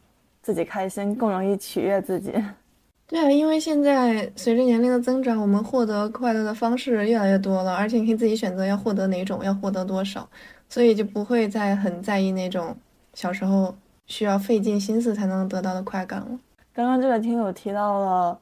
[0.43, 2.31] 自己开心，更容易取悦自己？
[3.09, 10.29] 对啊，因为现在随着年龄的增长，我们获得快乐的方式越来越多了，而且你可以自己选择要获得哪种，要获得多少，
[10.69, 12.77] 所以就不会再很在意那种
[13.15, 13.75] 小时候
[14.07, 16.39] 需要费尽心思才能得到的快感了。
[16.75, 18.39] 刚刚这个听友提到了。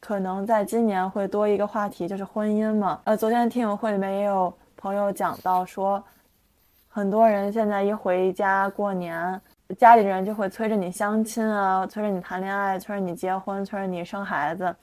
[0.00, 3.00] 可能在今年会多一个话题，就是婚姻嘛。
[3.04, 4.52] 呃，昨天听友会里面也有
[4.84, 6.04] 朋友讲到说，
[6.90, 9.40] 很多人现在一回家过年，
[9.78, 14.76] 家里人就会催着你相亲啊，催着你谈恋爱，催着你结婚，催着你生孩子。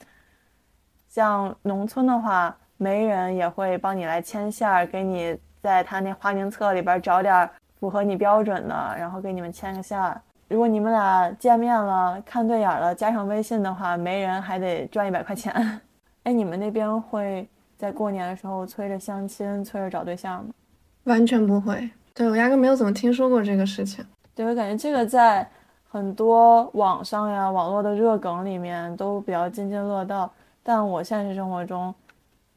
[1.06, 7.48] 像农村的话，媒人也会帮你来牵线儿，给你在他那花名册里边找点
[7.78, 10.20] 符合你标准的，然后给你们牵个线儿。
[10.48, 15.80] 如果你们俩见面了，看对眼了，加上微信的话，媒人还得赚一百块钱。
[16.24, 17.48] 哎，你们那边会
[17.82, 20.54] 在过年的时候催着相亲，催着找对象吗？
[21.02, 21.90] 完全不会。
[22.14, 24.06] 对我压根没有怎么听说过这个事情。
[24.36, 25.44] 对我感觉这个在
[25.90, 31.92] 很多网上呀、网络的热梗里面都比较津津乐道，但我现实生活中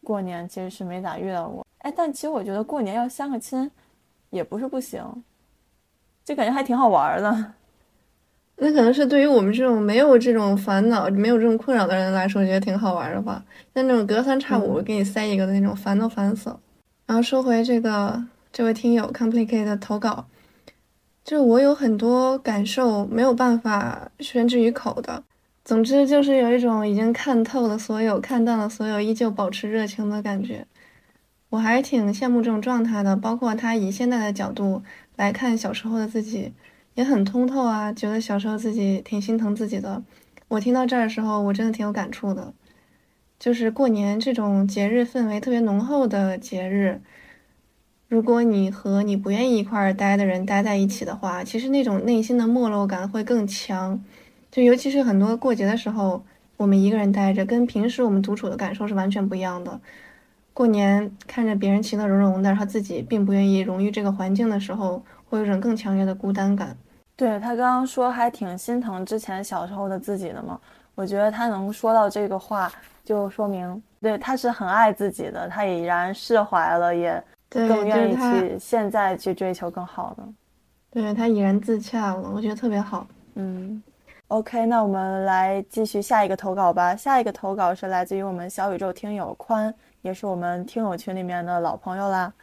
[0.03, 1.65] 过年其实是没咋遇到过。
[1.79, 3.71] 哎，但其实我觉得过年要相个亲
[4.29, 5.03] 也不是不行，
[6.23, 7.53] 就感觉还挺好玩的。
[8.57, 13.43] 那可能是对于我们这种没有这种烦恼、没有这种困扰的人来说，觉得挺好玩的吧。
[13.73, 16.59] 像那种隔三差五给你塞一个的那种，烦都烦死了。
[17.05, 20.25] 然后说回这个这位听友 complicate 的投稿，
[21.25, 25.21] 就我有很多感受没有办法宣之于口的。
[25.65, 30.65] 总之就是有一种已经看透了所有、看淡了所有，依旧保持热情的感觉。
[31.49, 34.81] 我还挺羡慕这种状态的，包括他以现在的角度
[35.17, 36.53] 来看小时候的自己。
[36.95, 40.01] 也很通透啊，觉得小时候自己挺心疼自己的。
[40.47, 42.53] 我听到这儿的时候，我真的挺有感触的。
[43.37, 47.01] 就是过年这种节日氛围特别浓厚的节日，
[48.07, 54.01] 如果你和你不愿意一块儿待的人待在一起的话，其实那种内心的没落感会更强。
[54.49, 56.23] 就尤其是很多过节的时候，
[56.55, 59.81] 我们一个人待着，跟平时我们独处的感受是完全不一样的。
[60.53, 66.77] 过年看着别人其乐融融的，然后自己并不愿意融于这个环境的时候，会有种更强烈的孤单感。
[67.15, 70.59] 对他刚刚说还挺心疼之前小时候的自己的嘛，
[70.95, 72.71] 我觉得他能说到这个话，
[73.03, 80.23] 就说明对他是很爱自己的，他已然释怀了，也更愿意去现在去追求更好的。
[80.91, 83.07] 对他已然自洽了，我觉得特别好。
[83.35, 83.81] 嗯
[84.27, 86.95] ，OK，那我们来继续下一个投稿吧。
[86.95, 92.33] 下一个投稿是来自于我们小宇宙听友宽，也是我们听友群里面的老朋友啦。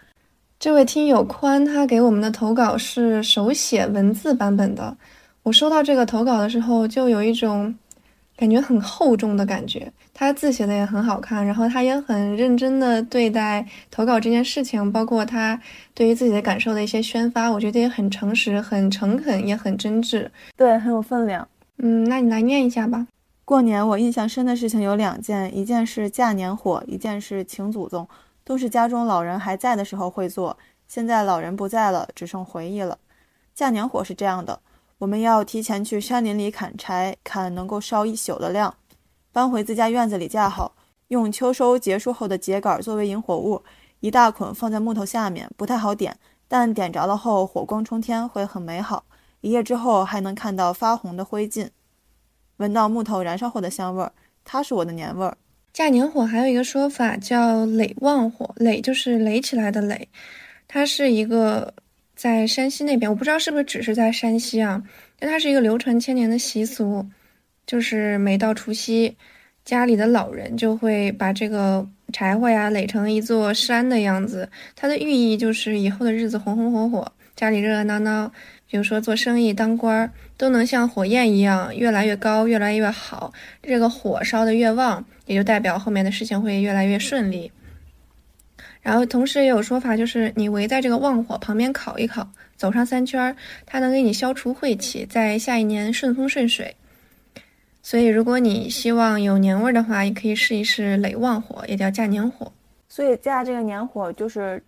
[0.63, 4.97] 这位听友宽，他给我们的投稿是手写文字版本的。
[5.43, 7.75] 我收到这个投稿的时候，就有一种
[8.37, 9.93] 感觉很厚重的感觉。
[10.15, 15.61] 他字写的也很好看，然后他也很认真的对待投稿这件事情，包括他
[15.95, 21.49] 对于自己的感受的一些宣发，我觉得也很诚实、很诚恳，也很真挚，对，很有分量。
[21.79, 23.09] 嗯，那你来念一下吧。
[23.45, 28.07] 过年我印象深的事情有两件，一件是嫁年火，一件是请祖宗。
[28.45, 32.99] 都是家中老人还在的时候会做，现在老人不在了，只剩回忆了。
[33.55, 34.61] 架年火是这样的：
[34.99, 38.75] 我们要提前去山林里砍柴，砍能够烧一宿的量，
[39.31, 40.73] 搬回自家院子里架好，
[41.09, 43.63] 用秋收结束后的秸秆作为引火物，
[44.01, 46.19] 一大捆放在木头下面，不太好点，
[46.49, 49.05] 但点着了后火光冲天，会很美好。
[49.41, 51.71] 一夜之后还能看到发红的灰烬，
[52.59, 54.13] 闻到木头燃烧后的香味儿，
[54.45, 55.37] 它是我的年味儿。
[55.73, 60.07] 架年火还有一个说法叫垒旺火，垒就是垒起来的垒，
[60.69, 61.73] 它是一个
[62.15, 64.83] 在山西那边，我不知道是不是只是在山西啊，
[65.19, 67.07] 但它是一个流传千年的习俗，
[67.67, 69.17] 就是每到除夕，
[69.65, 78.31] 家里的老人就会把这个柴火呀垒成一座山的样子，它的寓意就是以后的日子红红火火，家里热热闹闹。
[78.73, 83.31] 比如说做生意、当官儿，都能像火焰一样越来越高、越来越好。
[83.61, 87.53] 这个火烧的越旺，也就代表后面的事情会越来越顺利。
[88.81, 96.75] 然后同时也有说法，就是你围在这个旺火旁边烤一烤，走上三圈，它能给你消除晦气，在下一年顺风顺水。
[97.83, 102.51] 所以如果你希望有年味儿的话，也可以试一试垒旺火，也叫架年火。
[102.89, 104.63] 所以架这个年火就是。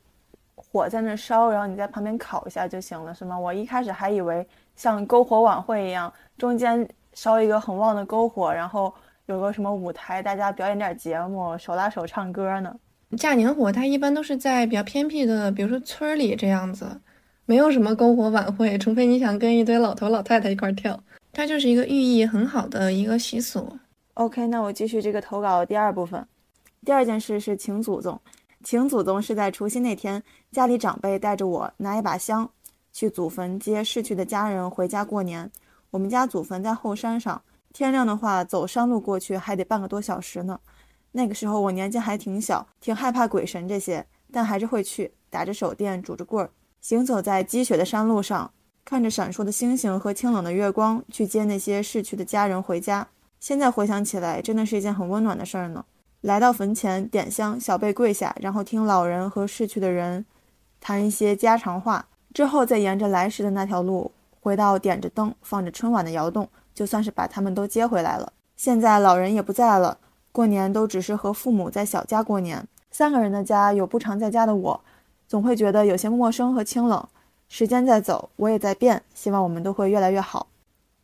[0.74, 3.38] 火在那烧，然后你在旁边烤一下就行了，是吗？
[3.38, 4.44] 我一开始还以为
[4.74, 8.92] 像篝火晚会一样，中间烧一个很旺的篝火，然后
[9.26, 12.74] 有个什么舞台，大家表演点节目，手拉手唱歌呢。
[13.16, 17.00] 架年火它一般都是在比较偏僻的，比如说村里这样子，
[17.46, 20.98] 没有什么篝火晚会，除非你想跟一堆老头老太太一块跳。
[21.32, 23.78] 它就是一个寓意很好的一个习俗。
[24.14, 26.26] OK，那我继续这个投稿的第二部分。
[26.84, 28.20] 第二件事是请祖宗。
[28.64, 32.48] 请祖宗是在除夕那天，家里长辈带着我拿一把香，
[32.94, 35.48] 去祖坟接逝去的家人回家过年。
[35.90, 37.40] 我们家祖坟在后山上，
[37.74, 40.58] 天亮的话走山路过去还得半个多小时呢。
[41.12, 46.50] 那个时候我年纪还挺小，挺害怕鬼神这些，但还是会去，打着手电，拄着棍儿，
[46.80, 48.50] 行走在积雪的山路上，
[48.82, 53.06] 看着闪烁的星星和清冷的月光，去接那些逝去的家人回家。
[53.40, 55.84] 现在回想起来，真的是一件很温暖的事儿呢。
[56.24, 60.24] 来到坟前点香，小辈跪下，然后听老人和逝去的人
[60.80, 64.10] 谈一些家常话，之后再沿着来时的那条路
[64.40, 68.32] 回到点着灯、放着春晚的窑洞，就算是把他们都接回来了。
[68.56, 69.98] 现在老人也不在了，
[70.32, 72.66] 过年都只是和父母在小家过年。
[72.90, 74.80] 三个人的家，有不常在家的我，
[75.28, 77.06] 总会觉得有些陌生和清冷。
[77.50, 80.46] 时间在走，我也在变，希望我们都会越来越好。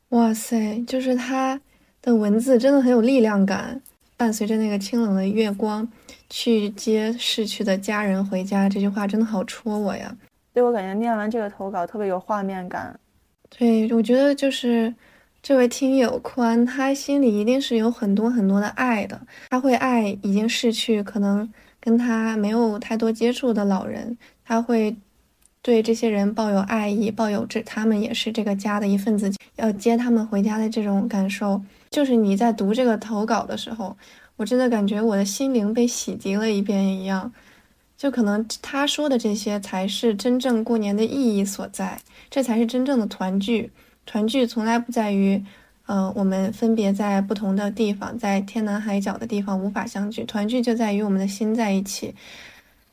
[0.08, 1.60] 哇塞，就是他
[2.00, 3.82] 的文字真的很有力量感。
[4.20, 5.88] 伴随着那个清冷的月光，
[6.28, 10.14] 去接逝去的家人回家，这句话真的好戳我呀！
[10.52, 13.00] 对我感觉念完这个投稿特别有画面感。
[13.48, 14.94] 对，我觉得就是
[15.42, 19.18] 这位听友宽，他心里一定是有很多很多的爱的，
[19.48, 21.50] 他会爱已经逝去、可能
[21.80, 24.94] 跟他没有太多接触的老人，他会
[25.62, 31.62] 对这些人抱有爱意，抱有这他们也是这个家的一份子，要接他们回家的这种感受。
[31.90, 33.96] 就是你在读这个投稿的时候，
[34.36, 37.32] 我真的感觉我的心灵被洗涤了一遍一样。
[37.96, 43.70] 就可能他说的这些才是真正过年的意义所在，这才是真正的团聚。
[44.06, 45.44] 团聚从来不在于，
[45.86, 50.24] 嗯，我们分别在不同的地方，在天南海角的地方无法相聚。
[50.24, 52.14] 团聚就在于我们的心在一起，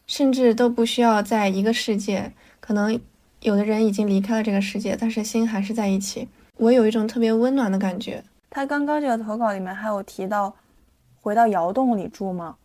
[0.08, 2.34] 甚至都不需要在一个世界。
[2.60, 3.00] 可能
[3.42, 6.28] 有的人已经离开了这个世界，但是心还是在一起。
[6.58, 8.24] 我有一种特别温暖的感觉。
[8.58, 10.52] 他刚刚这个投稿里面还有提到，
[11.22, 12.56] 回到窑洞里住吗？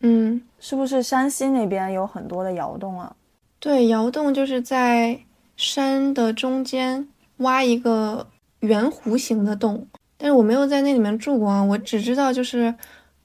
[0.00, 3.14] 嗯，是不是山西那边有很多的窑洞啊？
[3.60, 5.20] 对，窑洞就是在
[5.56, 7.06] 山的中间
[7.36, 8.26] 挖一个
[8.58, 9.86] 圆弧形的洞，
[10.18, 12.74] 但是我没有在那里面住过啊，我只知道就是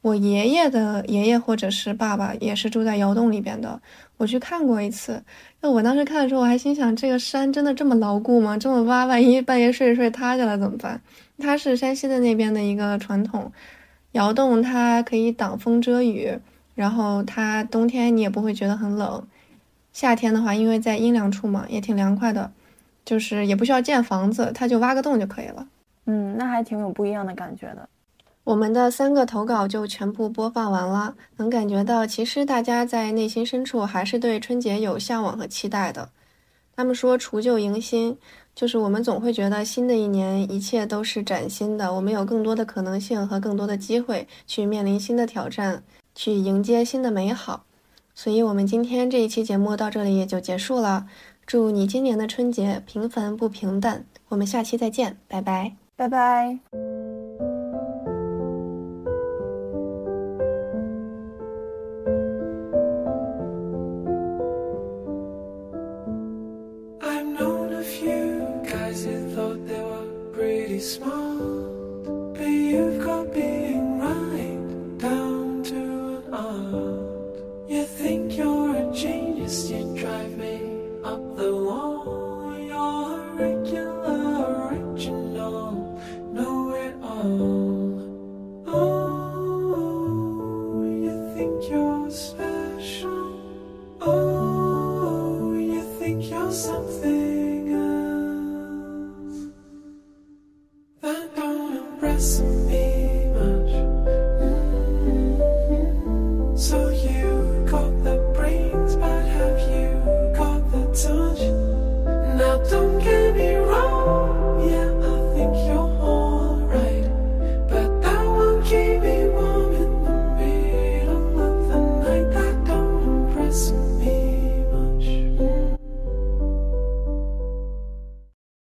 [0.02, 3.82] 我爷爷的爷爷或者是爸爸也是住在窑洞里边的，
[4.18, 5.24] 我去看过一次。
[5.60, 8.56] 那我当时看的时候，我还心想，这个山真的这么牢固吗？
[8.56, 11.02] 这么挖，万一半夜睡着睡塌下来怎么办？
[11.38, 13.52] 它是山西的那边的一个传统，
[14.12, 16.40] 窑洞它可以挡风遮雨，
[16.74, 19.26] 然后它冬天你也不会觉得很冷，
[19.92, 22.52] 夏天的话，因为在阴凉处嘛，也挺凉快的，
[23.04, 25.68] 就是也不需要建房子，它就挖个洞就可以了。
[26.06, 27.90] 嗯，那还挺有不一样的感觉的。
[28.44, 36.10] 我们的三个投稿就全部播放完了，能感觉到其实大家在内心深处还是对春节有向往和期待的。
[36.76, 38.18] 他们说除旧迎新，
[38.56, 45.84] 就是我们总会觉得新的一年一切都是崭新的，我们有更多的可能性和更多的机会去面临新的挑战，
[46.16, 47.66] 去迎接新的美好。
[48.14, 51.06] 所以，我们今天这一期节目到这里也就结束了。
[51.46, 57.15] 祝你今年的春节平凡不平淡，我们下期再见，拜拜，拜拜。